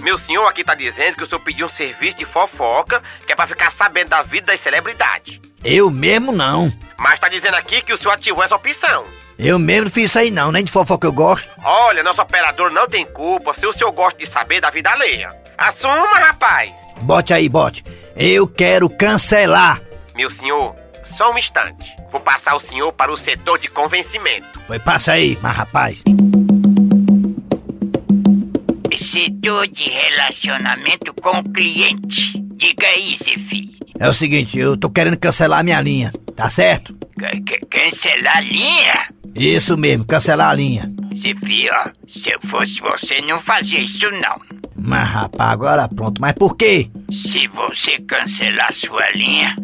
Meu 0.08 0.16
senhor 0.16 0.46
aqui 0.46 0.64
tá 0.64 0.74
dizendo 0.74 1.16
que 1.16 1.22
o 1.22 1.26
senhor 1.26 1.40
pediu 1.40 1.66
um 1.66 1.68
serviço 1.68 2.16
de 2.16 2.24
fofoca, 2.24 3.02
que 3.26 3.30
é 3.30 3.36
pra 3.36 3.46
ficar 3.46 3.70
sabendo 3.70 4.08
da 4.08 4.22
vida 4.22 4.46
das 4.46 4.60
celebridades. 4.60 5.38
Eu 5.62 5.90
mesmo 5.90 6.32
não. 6.32 6.72
Mas 6.96 7.20
tá 7.20 7.28
dizendo 7.28 7.56
aqui 7.56 7.82
que 7.82 7.92
o 7.92 7.98
senhor 7.98 8.14
ativou 8.14 8.42
essa 8.42 8.56
opção. 8.56 9.04
Eu 9.38 9.58
mesmo 9.58 9.84
não 9.84 9.90
fiz 9.90 10.04
isso 10.06 10.18
aí 10.18 10.30
não, 10.30 10.50
nem 10.50 10.64
de 10.64 10.72
fofoca 10.72 11.06
eu 11.06 11.12
gosto. 11.12 11.50
Olha, 11.62 12.02
nosso 12.02 12.22
operador 12.22 12.72
não 12.72 12.88
tem 12.88 13.04
culpa 13.04 13.52
se 13.52 13.66
o 13.66 13.72
senhor 13.74 13.92
gosta 13.92 14.18
de 14.18 14.24
saber 14.24 14.62
da 14.62 14.70
vida 14.70 14.88
alheia. 14.88 15.30
Assuma, 15.58 16.14
rapaz. 16.14 16.72
Bote 17.02 17.34
aí, 17.34 17.46
bote. 17.46 17.84
Eu 18.16 18.48
quero 18.48 18.88
cancelar. 18.88 19.82
Meu 20.14 20.30
senhor, 20.30 20.74
só 21.18 21.30
um 21.30 21.36
instante. 21.36 21.94
Vou 22.10 22.22
passar 22.22 22.56
o 22.56 22.60
senhor 22.60 22.94
para 22.94 23.12
o 23.12 23.16
setor 23.18 23.58
de 23.58 23.68
convencimento. 23.68 24.58
Foi, 24.66 24.78
passa 24.78 25.12
aí, 25.12 25.38
mas 25.42 25.54
rapaz. 25.54 26.02
Setor 29.18 29.66
de 29.66 29.90
relacionamento 29.90 31.12
com 31.20 31.40
o 31.40 31.52
cliente. 31.52 32.40
Diga 32.54 32.86
aí, 32.86 33.16
Zefi. 33.16 33.76
É 33.98 34.08
o 34.08 34.12
seguinte, 34.12 34.56
eu 34.56 34.76
tô 34.76 34.88
querendo 34.88 35.18
cancelar 35.18 35.58
a 35.58 35.62
minha 35.64 35.80
linha, 35.80 36.12
tá 36.36 36.48
certo? 36.48 36.96
C 37.18 37.26
-c 37.26 37.58
cancelar 37.68 38.36
a 38.36 38.40
linha? 38.40 39.08
Isso 39.34 39.76
mesmo, 39.76 40.04
cancelar 40.04 40.50
a 40.50 40.54
linha. 40.54 40.92
Zefi, 41.16 41.68
ó, 41.68 41.90
se 42.06 42.30
eu 42.30 42.40
fosse 42.48 42.80
você, 42.80 43.20
não 43.22 43.40
fazia 43.40 43.80
isso 43.80 44.08
não. 44.22 44.40
Mas 44.76 45.08
rapaz, 45.08 45.50
agora 45.50 45.88
pronto, 45.88 46.20
mas 46.20 46.34
por 46.34 46.56
quê? 46.56 46.88
Se 47.10 47.48
você 47.48 47.98
cancelar 48.06 48.72
sua 48.72 49.10
linha, 49.16 49.56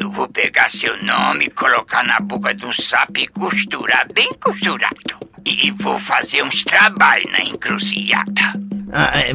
eu 0.00 0.12
vou 0.12 0.28
pegar 0.28 0.70
seu 0.70 0.96
nome, 1.02 1.50
colocar 1.50 2.04
na 2.04 2.20
boca 2.20 2.54
de 2.54 2.64
um 2.64 2.72
sapo 2.72 3.18
e 3.18 3.26
costurar 3.26 4.06
bem 4.14 4.30
costurado. 4.40 5.18
E 5.44 5.72
vou 5.72 5.98
fazer 5.98 6.44
uns 6.44 6.62
trabalhos 6.62 7.32
na 7.32 7.42
encruzilhada. 7.42 8.71
Ah, 8.94 9.10
é, 9.14 9.30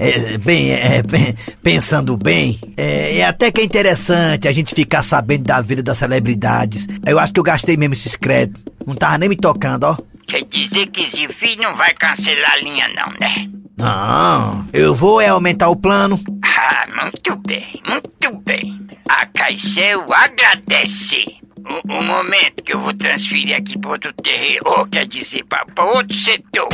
é, 0.00 0.34
é, 0.34 0.38
bem, 0.38 0.72
é, 0.72 1.00
bem, 1.00 1.36
pensando 1.62 2.16
bem, 2.16 2.58
é, 2.76 3.24
até 3.24 3.52
que 3.52 3.60
é 3.60 3.64
interessante 3.64 4.48
a 4.48 4.52
gente 4.52 4.74
ficar 4.74 5.04
sabendo 5.04 5.44
da 5.44 5.60
vida 5.60 5.80
das 5.80 5.98
celebridades. 5.98 6.88
Eu 7.06 7.20
acho 7.20 7.32
que 7.32 7.38
eu 7.38 7.44
gastei 7.44 7.76
mesmo 7.76 7.94
esses 7.94 8.16
créditos. 8.16 8.64
Não 8.84 8.96
tava 8.96 9.18
nem 9.18 9.28
me 9.28 9.36
tocando, 9.36 9.84
ó. 9.84 9.96
Quer 10.26 10.44
dizer 10.44 10.88
que 10.88 11.08
Zifi 11.08 11.56
não 11.56 11.76
vai 11.76 11.94
cancelar 11.94 12.52
a 12.52 12.56
linha 12.56 12.88
não, 12.88 13.12
né? 13.20 13.48
Não, 13.76 14.66
eu 14.72 14.92
vou 14.92 15.20
é 15.20 15.28
aumentar 15.28 15.68
o 15.68 15.76
plano. 15.76 16.20
Ah, 16.42 16.86
muito 17.02 17.36
bem, 17.46 17.80
muito 17.88 18.42
bem. 18.44 18.80
A 19.08 19.24
Caicel 19.26 20.04
agradece. 20.12 21.38
O, 21.58 21.92
o, 21.92 22.04
momento 22.04 22.64
que 22.64 22.74
eu 22.74 22.80
vou 22.80 22.94
transferir 22.94 23.54
aqui 23.54 23.78
para 23.78 23.90
outro 23.90 24.12
terreno, 24.14 24.62
ou 24.64 24.86
quer 24.86 25.06
dizer, 25.06 25.44
para 25.44 25.84
outro 25.84 26.16
setor. 26.16 26.68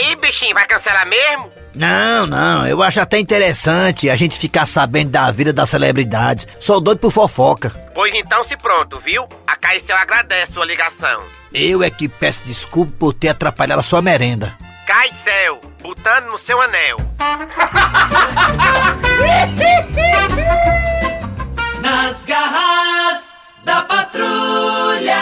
E 0.00 0.04
aí, 0.04 0.16
bichinho, 0.16 0.54
vai 0.54 0.64
cancelar 0.64 1.04
mesmo? 1.06 1.50
Não, 1.74 2.24
não, 2.24 2.64
eu 2.66 2.80
acho 2.82 3.00
até 3.00 3.18
interessante 3.18 4.08
a 4.08 4.14
gente 4.14 4.38
ficar 4.38 4.64
sabendo 4.64 5.10
da 5.10 5.28
vida 5.32 5.52
das 5.52 5.70
celebridades. 5.70 6.46
Sou 6.60 6.80
doido 6.80 6.98
por 6.98 7.10
fofoca. 7.10 7.70
Pois 7.94 8.14
então 8.14 8.44
se 8.44 8.56
pronto, 8.56 9.00
viu? 9.00 9.26
A 9.44 9.56
Caicel 9.56 9.96
agradece 9.96 10.52
sua 10.52 10.64
ligação. 10.64 11.24
Eu 11.52 11.82
é 11.82 11.90
que 11.90 12.08
peço 12.08 12.38
desculpa 12.44 12.92
por 12.96 13.12
ter 13.12 13.30
atrapalhado 13.30 13.80
a 13.80 13.84
sua 13.84 14.00
merenda. 14.00 14.56
Caicel, 14.86 15.60
botando 15.82 16.26
no 16.26 16.38
seu 16.38 16.60
anel. 16.60 16.98
Nas 21.82 22.24
garras 22.24 23.36
da 23.64 23.82
patrulha. 23.82 25.18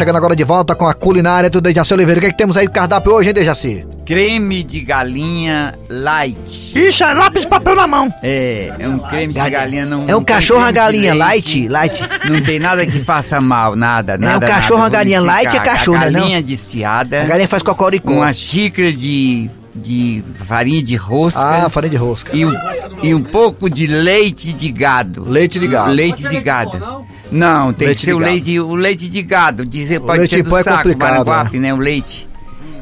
Chegando 0.00 0.16
agora 0.16 0.34
de 0.34 0.44
volta 0.44 0.74
com 0.74 0.88
a 0.88 0.94
culinária 0.94 1.50
do 1.50 1.60
Dejaci 1.60 1.92
Oliveira. 1.92 2.18
O 2.18 2.22
que, 2.22 2.28
é 2.28 2.30
que 2.30 2.38
temos 2.38 2.56
aí 2.56 2.64
no 2.64 2.72
cardápio 2.72 3.12
hoje, 3.12 3.28
hein, 3.28 3.34
Dejaci? 3.34 3.86
Creme 4.06 4.62
de 4.62 4.80
galinha 4.80 5.74
light. 5.90 6.72
Ixi, 6.74 7.02
é 7.02 7.12
lápis 7.12 7.44
papel 7.44 7.74
na 7.74 7.86
mão. 7.86 8.08
É, 8.22 8.72
é 8.78 8.88
um 8.88 8.98
creme 8.98 9.34
de 9.34 9.50
galinha 9.50 9.84
não. 9.84 10.08
É 10.08 10.14
um 10.14 10.20
não 10.20 10.24
cachorro, 10.24 10.64
a 10.64 10.72
galinha, 10.72 11.14
light, 11.14 11.68
light. 11.68 12.00
Não 12.30 12.40
tem 12.40 12.58
nada 12.58 12.86
que 12.86 12.98
faça 12.98 13.42
mal, 13.42 13.76
nada, 13.76 14.16
nada. 14.16 14.46
um 14.46 14.48
cachorro, 14.48 14.80
nada. 14.80 14.96
a 14.96 14.98
galinha 15.00 15.18
Vou 15.18 15.26
light 15.26 15.54
é 15.54 15.60
cachorro, 15.60 15.96
a 15.98 16.00
né, 16.00 16.10
não? 16.10 16.20
galinha 16.20 16.42
desfiada. 16.42 17.20
A 17.20 17.26
galinha 17.26 17.48
faz 17.48 17.62
cocoricó. 17.62 18.10
Uma 18.10 18.32
xícara 18.32 18.90
de, 18.90 19.50
de 19.74 20.24
farinha 20.46 20.82
de 20.82 20.96
rosca. 20.96 21.66
Ah, 21.66 21.68
farinha 21.68 21.90
de 21.90 21.96
rosca. 21.98 22.34
E 22.34 22.46
um, 22.46 22.54
e 23.02 23.14
um 23.14 23.22
pouco 23.22 23.68
de 23.68 23.86
leite 23.86 24.54
de 24.54 24.72
gado. 24.72 25.28
Leite 25.28 25.58
de 25.58 25.68
gado. 25.68 25.92
Leite 25.92 26.26
de 26.26 26.40
gado. 26.40 27.06
Não, 27.30 27.72
tem 27.72 27.88
Leite 27.88 27.98
que 28.00 28.04
ser 28.04 28.10
de 28.10 28.14
o 28.14 28.18
leite, 28.18 28.60
o 28.60 28.74
leite 28.74 29.08
de 29.08 29.22
gado. 29.22 29.64
Dizer, 29.64 30.00
pode 30.00 30.18
leite 30.18 30.30
ser 30.36 30.42
do 30.42 30.56
é 30.56 30.62
saco, 30.62 30.76
complicado, 30.78 31.10
Maranguape, 31.26 31.58
né? 31.58 31.72
O 31.72 31.76
leite. 31.78 32.28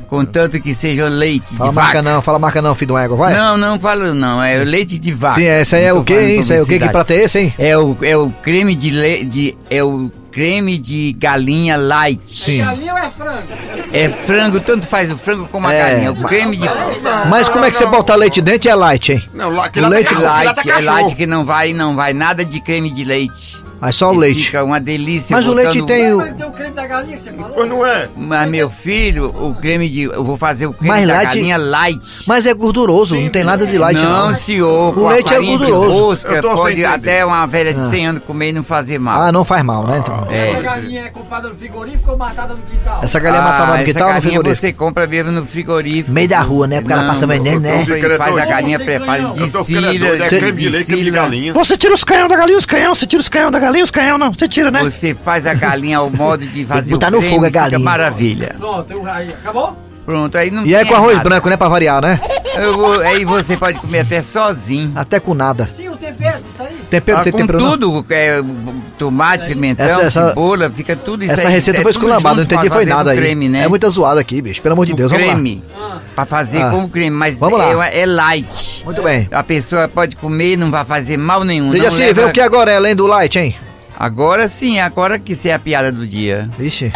Contanto 0.08 0.58
que 0.58 0.74
seja 0.74 1.04
o 1.04 1.08
leite 1.10 1.54
Fala 1.54 1.68
de 1.68 1.76
marca 1.76 1.98
vaca. 1.98 2.02
não, 2.10 2.22
fala 2.22 2.38
marca 2.38 2.62
não, 2.62 2.74
filho 2.74 2.88
do 2.94 2.98
ego, 2.98 3.14
vai. 3.14 3.34
Não, 3.34 3.58
não 3.58 3.78
falo 3.78 4.14
não, 4.14 4.42
é 4.42 4.58
o 4.58 4.64
leite 4.64 4.98
de 4.98 5.12
vaca. 5.12 5.34
Sim, 5.34 5.42
esse 5.44 5.76
aí 5.76 5.84
é 5.84 5.92
o 5.92 6.02
quê, 6.02 6.14
hein? 6.14 6.40
Isso 6.40 6.50
aí 6.54 6.60
é 6.60 6.62
o 6.62 6.66
quê? 6.66 6.78
Que 6.78 6.88
prato 6.88 7.10
é 7.12 7.16
esse, 7.16 7.38
hein? 7.38 7.54
É 7.58 7.76
o, 7.76 7.94
é 8.00 8.16
o 8.16 8.30
creme 8.30 8.74
de, 8.74 8.88
le, 8.88 9.24
de 9.26 9.54
é 9.68 9.84
o 9.84 10.10
creme 10.32 10.78
de 10.78 11.12
galinha 11.12 11.76
light. 11.76 12.22
Sim. 12.24 12.64
Galinha 12.64 12.92
ou 12.94 12.98
é 12.98 13.10
frango? 13.10 13.42
É 13.92 14.08
frango, 14.08 14.60
tanto 14.60 14.86
faz 14.86 15.10
o 15.10 15.18
frango 15.18 15.46
como 15.48 15.66
a 15.68 15.74
É. 15.74 15.78
galinha. 15.92 16.12
O 16.12 16.24
creme 16.26 16.56
de 16.56 16.66
Mas 17.28 17.46
como 17.50 17.66
é 17.66 17.70
que 17.70 17.76
você 17.76 17.84
bota 17.84 18.14
leite 18.14 18.40
dentro 18.40 18.66
e 18.66 18.70
é 18.70 18.74
light, 18.74 19.12
hein? 19.12 19.22
Não, 19.34 19.50
lá, 19.50 19.70
O 19.76 19.88
leite 19.88 20.14
light, 20.14 20.70
é 20.70 20.80
light 20.80 21.14
que 21.16 21.26
não 21.26 21.44
vai, 21.44 21.74
não 21.74 21.94
vai 21.94 22.14
nada 22.14 22.46
de 22.46 22.60
creme 22.60 22.90
de 22.90 23.04
leite. 23.04 23.58
Mas 23.80 23.96
só 23.96 24.10
o 24.10 24.14
E 24.14 24.18
leite. 24.18 24.46
Fica 24.46 24.64
uma 24.64 24.80
delícia. 24.80 25.36
Mas 25.36 25.46
o 25.46 25.52
leite 25.54 25.82
tem 25.86 26.12
o... 26.12 26.18
Mas 26.18 26.36
tem 26.36 26.46
o 26.46 26.50
creme 26.50 26.74
da 26.74 26.86
galinha 26.86 27.16
que 27.16 27.22
você 27.22 27.32
falou? 27.32 27.50
Pois 27.54 27.68
não 27.68 27.86
é. 27.86 28.08
Mas 28.16 28.48
meu 28.50 28.70
filho, 28.70 29.26
o 29.26 29.54
creme 29.54 29.88
de. 29.88 30.02
Eu 30.02 30.24
vou 30.24 30.36
fazer 30.36 30.66
o 30.66 30.72
creme 30.72 30.88
Mas 30.88 31.06
da 31.06 31.14
light- 31.14 31.28
galinha 31.28 31.56
light. 31.56 32.22
Mas 32.26 32.46
é 32.46 32.54
gorduroso, 32.54 33.14
não 33.16 33.28
tem 33.28 33.44
nada 33.44 33.66
de 33.66 33.78
light 33.78 33.96
não, 34.00 34.28
não. 34.28 34.34
senhor, 34.34 34.98
O 34.98 35.08
leite 35.08 35.32
é 35.32 35.40
gorduroso. 35.40 35.90
rosca 35.90 36.34
Eu 36.34 36.42
tô 36.42 36.48
sem 36.48 36.56
pode 36.56 36.84
até 36.84 37.24
uma 37.24 37.46
velha 37.46 37.72
de 37.72 37.80
Ah. 37.80 37.90
100 37.90 38.06
anos 38.06 38.22
comer 38.24 38.48
e 38.48 38.52
não 38.52 38.62
fazer 38.62 38.98
mal. 38.98 39.22
Ah, 39.22 39.32
não 39.32 39.44
faz 39.44 39.62
mal, 39.64 39.86
né, 39.86 39.98
então? 39.98 40.26
É. 40.30 40.60
galinha 40.60 41.02
é 41.04 41.08
comprada 41.10 41.48
no 41.48 41.54
frigorífico 41.54 42.10
ou 42.10 42.16
matada 42.16 42.54
no 42.54 42.62
quintal? 42.62 43.00
Essa 43.02 43.20
galinha 43.20 43.42
Ah, 43.42 43.44
matava 43.44 43.66
no 43.72 43.74
essa 43.76 43.84
quintal 43.84 44.02
ou 44.02 44.08
no 44.08 44.14
galinha 44.14 44.32
frigorífico? 44.32 44.60
você 44.60 44.72
compra 44.72 45.06
mesmo 45.06 45.32
no 45.32 45.46
frigorífico. 45.46 46.10
Meio 46.12 46.28
da 46.28 46.40
rua, 46.40 46.66
né? 46.66 46.80
Porque 46.80 46.92
ela 46.92 47.02
Não, 47.02 47.14
passa 47.14 47.26
vendendo, 47.26 47.62
você 47.62 48.08
né? 48.08 48.16
faz 48.18 48.36
a 48.38 48.44
galinha, 48.44 48.78
prepara, 48.78 49.28
desfila. 49.28 49.88
É 49.88 50.28
creme 50.28 50.52
de 50.52 50.68
leite, 50.68 50.86
creme 50.86 51.02
de 51.02 51.10
desfila. 51.10 51.10
galinha. 51.16 51.52
Você 51.54 51.76
tira 51.76 51.94
os 51.94 52.04
canhão 52.04 52.28
da 52.28 52.36
galinha, 52.36 52.58
os 52.58 52.66
canhão, 52.66 52.94
você 52.94 53.06
tira 53.06 53.20
os 53.20 53.28
canhão 53.28 53.50
da 53.50 53.58
galinha, 53.58 53.67
os 53.82 53.90
canhão 53.90 54.16
não. 54.18 54.32
Você 54.32 54.48
tira, 54.48 54.70
né? 54.70 54.82
Você 54.82 55.14
faz 55.14 55.46
a 55.46 55.54
galinha 55.54 55.98
ao 55.98 56.10
modo 56.10 56.46
de 56.46 56.64
fazer 56.66 56.92
botar 56.92 57.08
o 57.08 57.10
no 57.12 57.18
creme, 57.18 57.34
fogo 57.34 57.44
a 57.44 57.48
fica 57.48 57.60
galinha. 57.60 57.78
maravilha. 57.78 58.54
Pronto, 58.58 59.06
aí, 59.06 59.28
acabou? 59.30 59.76
Pronto, 60.04 60.38
aí 60.38 60.50
não 60.50 60.64
E 60.64 60.74
aí 60.74 60.82
tem 60.84 60.90
com 60.90 60.96
arroz 60.96 61.12
errado. 61.12 61.24
branco, 61.24 61.48
né? 61.50 61.56
Pra 61.58 61.68
variar, 61.68 62.00
né? 62.00 62.18
Eu 62.56 62.72
vou- 62.78 63.00
aí 63.02 63.26
você 63.26 63.58
pode 63.58 63.78
comer 63.78 64.00
até 64.00 64.22
sozinho. 64.22 64.90
Até 64.94 65.20
com 65.20 65.34
nada. 65.34 65.68
Sim, 65.76 65.88
o 65.90 65.96
tempero 65.96 66.38
disso 66.42 66.62
aí. 66.62 66.76
Tempero, 66.88 67.18
Ah, 67.18 67.22
tem 67.22 67.30
com 67.30 67.38
tempero 67.40 67.60
não? 67.60 67.70
tudo, 67.72 68.06
é, 68.08 68.42
tomate, 68.98 69.48
pimentão, 69.48 69.84
Essa- 69.84 70.02
essa- 70.04 70.28
cebola, 70.30 70.70
fica 70.70 70.96
tudo 70.96 71.22
isso 71.24 71.32
Essa 71.34 71.48
aí. 71.48 71.54
receita 71.54 71.80
é 71.80 71.82
foi 71.82 71.92
tudo 71.92 72.00
esculambada, 72.04 72.36
não 72.36 72.42
junto 72.42 72.54
entendi 72.54 72.68
pra 72.68 72.76
foi 72.78 72.84
fazer 72.86 72.96
nada 72.96 73.04
do 73.04 73.10
aí. 73.10 73.16
creme, 73.18 73.48
né? 73.50 73.64
É 73.64 73.68
muita 73.68 73.88
zoada 73.90 74.18
aqui, 74.18 74.40
bicho. 74.40 74.62
Pelo 74.62 74.72
amor 74.72 74.86
de 74.86 74.94
O 74.94 74.96
Deus, 74.96 75.10
vamos 75.12 75.26
lá. 75.26 75.32
creme, 75.34 75.62
pra 76.14 76.24
fazer 76.24 76.62
Ah. 76.62 76.70
como 76.70 76.88
creme, 76.88 77.10
mas 77.14 77.38
Vamos 77.38 77.58
lá. 77.58 77.88
é, 77.88 78.00
é 78.00 78.06
light. 78.06 78.67
Muito 78.88 79.02
bem. 79.02 79.28
A 79.30 79.44
pessoa 79.44 79.86
pode 79.86 80.16
comer, 80.16 80.56
não 80.56 80.70
vai 80.70 80.82
fazer 80.82 81.18
mal 81.18 81.44
nenhum. 81.44 81.70
Veja 81.70 81.82
não 81.84 81.88
assim, 81.88 81.98
leva- 81.98 82.22
vê 82.22 82.30
o 82.30 82.32
que 82.32 82.40
agora 82.40 82.70
é 82.72 82.76
além 82.76 82.96
do 82.96 83.06
light, 83.06 83.38
hein? 83.38 83.54
Agora 83.94 84.48
sim, 84.48 84.80
agora 84.80 85.18
que 85.18 85.34
isso 85.34 85.46
é 85.46 85.52
a 85.52 85.58
piada 85.58 85.92
do 85.92 86.06
dia. 86.06 86.48
Vixe. 86.58 86.90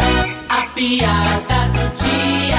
A 0.49 0.61
piada 0.73 1.69
do 1.71 2.03
dia. 2.03 2.57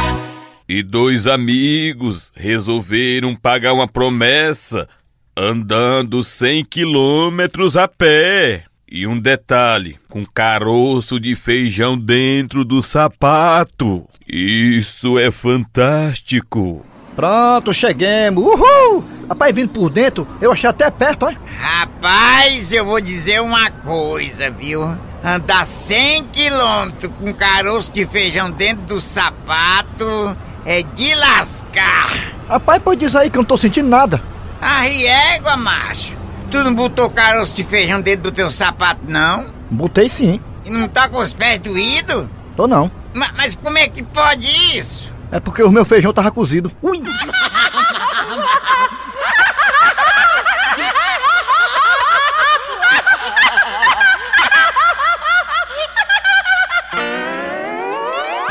E 0.68 0.84
dois 0.84 1.26
amigos 1.26 2.30
resolveram 2.36 3.34
pagar 3.34 3.72
uma 3.72 3.88
promessa 3.88 4.88
andando 5.36 6.22
100 6.22 6.64
quilômetros 6.66 7.76
a 7.76 7.88
pé. 7.88 8.62
E 8.88 9.04
um 9.04 9.18
detalhe, 9.18 9.98
com 10.08 10.24
caroço 10.24 11.18
de 11.18 11.34
feijão 11.34 11.98
dentro 11.98 12.64
do 12.64 12.84
sapato. 12.84 14.04
Isso 14.28 15.18
é 15.18 15.32
fantástico. 15.32 16.86
Pronto, 17.16 17.72
cheguemos. 17.72 18.42
Uhul! 18.44 19.04
Rapaz, 19.28 19.54
vindo 19.54 19.68
por 19.70 19.88
dentro, 19.90 20.26
eu 20.40 20.52
achei 20.52 20.68
até 20.68 20.90
perto, 20.90 21.26
olha. 21.26 21.38
Rapaz, 21.58 22.72
eu 22.72 22.84
vou 22.84 23.00
dizer 23.00 23.40
uma 23.40 23.70
coisa, 23.70 24.50
viu? 24.50 24.94
Andar 25.24 25.66
100 25.66 26.24
quilômetros 26.32 27.10
com 27.18 27.32
caroço 27.32 27.90
de 27.92 28.04
feijão 28.06 28.50
dentro 28.50 28.84
do 28.84 29.00
sapato 29.00 30.36
é 30.66 30.82
de 30.82 31.14
lascar. 31.14 32.32
Rapaz, 32.48 32.82
pode 32.82 33.00
dizer 33.00 33.18
aí 33.18 33.30
que 33.30 33.38
eu 33.38 33.42
não 33.42 33.46
tô 33.46 33.56
sentindo 33.56 33.88
nada. 33.88 34.20
Arriégua, 34.60 35.56
macho. 35.56 36.12
Tu 36.50 36.62
não 36.62 36.74
botou 36.74 37.08
caroço 37.10 37.56
de 37.56 37.64
feijão 37.64 38.00
dentro 38.00 38.24
do 38.24 38.32
teu 38.32 38.50
sapato, 38.50 39.00
não? 39.08 39.46
Botei 39.70 40.08
sim. 40.08 40.40
E 40.64 40.70
não 40.70 40.88
tá 40.88 41.08
com 41.08 41.18
os 41.18 41.32
pés 41.32 41.58
doídos? 41.60 42.26
Tô 42.56 42.66
não. 42.66 42.90
Ma- 43.14 43.30
mas 43.36 43.54
como 43.54 43.78
é 43.78 43.88
que 43.88 44.02
pode 44.02 44.46
isso? 44.78 45.10
É 45.34 45.40
porque 45.40 45.64
o 45.64 45.70
meu 45.72 45.84
feijão 45.84 46.12
tava 46.12 46.30
cozido. 46.30 46.70
Ui! 46.80 46.96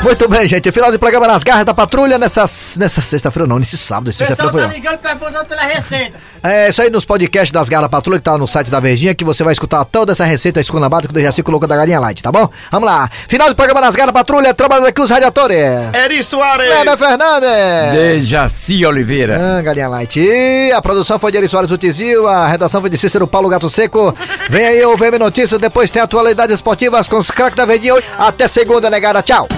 Muito 0.04 0.28
bem, 0.28 0.46
gente. 0.46 0.70
Final 0.70 0.92
de 0.92 0.98
programa 0.98 1.26
nas 1.26 1.42
garras 1.42 1.64
da 1.64 1.72
patrulha 1.72 2.18
nessa, 2.18 2.44
nessa 2.76 3.00
sexta-feira, 3.00 3.46
não, 3.46 3.58
nesse 3.58 3.78
sábado. 3.78 4.08
O 4.08 4.12
Sexta-feira 4.12 4.52
pessoal 4.52 4.68
tá 4.68 4.74
ligando 4.74 4.98
perguntando 4.98 5.48
pela 5.48 5.62
receita. 5.62 6.18
É 6.46 6.68
isso 6.68 6.82
aí 6.82 6.90
nos 6.90 7.06
podcasts 7.06 7.50
das 7.50 7.70
Garras 7.70 7.86
da 7.86 7.88
Patrulha, 7.88 8.18
que 8.18 8.24
tá 8.24 8.36
no 8.36 8.46
site 8.46 8.70
da 8.70 8.78
Verdinha, 8.78 9.14
que 9.14 9.24
você 9.24 9.42
vai 9.42 9.54
escutar 9.54 9.82
toda 9.86 10.12
essa 10.12 10.26
receita 10.26 10.60
esculambada 10.60 11.06
que 11.08 11.10
o 11.10 11.14
Dejaci 11.14 11.42
colocou 11.42 11.66
da 11.66 11.74
galinha 11.74 11.98
light, 11.98 12.22
tá 12.22 12.30
bom? 12.30 12.50
Vamos 12.70 12.86
lá. 12.86 13.08
Final 13.28 13.48
de 13.48 13.54
programa 13.54 13.80
nas 13.80 13.96
Garras 13.96 14.12
da 14.12 14.20
Patrulha, 14.20 14.52
trabalhando 14.52 14.88
aqui 14.88 15.00
os 15.00 15.08
radiadores. 15.08 15.56
Eri 15.94 16.22
Soares. 16.22 16.70
Kleber 16.70 16.98
Fernandes. 16.98 17.92
Dejaci 17.94 18.84
Oliveira. 18.84 19.40
Ah, 19.40 19.62
galinha 19.62 19.88
light. 19.88 20.20
E 20.20 20.70
a 20.70 20.82
produção 20.82 21.18
foi 21.18 21.32
de 21.32 21.38
Eri 21.38 21.48
Soares 21.48 21.70
do 21.70 21.78
Tizil, 21.78 22.28
a 22.28 22.46
redação 22.46 22.82
foi 22.82 22.90
de 22.90 22.98
Cícero 22.98 23.26
Paulo 23.26 23.48
Gato 23.48 23.70
Seco. 23.70 24.14
Vem 24.50 24.66
aí 24.66 24.84
o 24.84 24.98
VM 24.98 25.18
Notícias, 25.18 25.58
depois 25.58 25.90
tem 25.90 26.02
atualidades 26.02 26.56
esportivas 26.56 27.08
com 27.08 27.16
os 27.16 27.30
craques 27.30 27.56
da 27.56 27.64
Verdinha. 27.64 27.94
Até 28.18 28.46
segunda, 28.48 28.90
negada. 28.90 29.22
Tchau. 29.22 29.48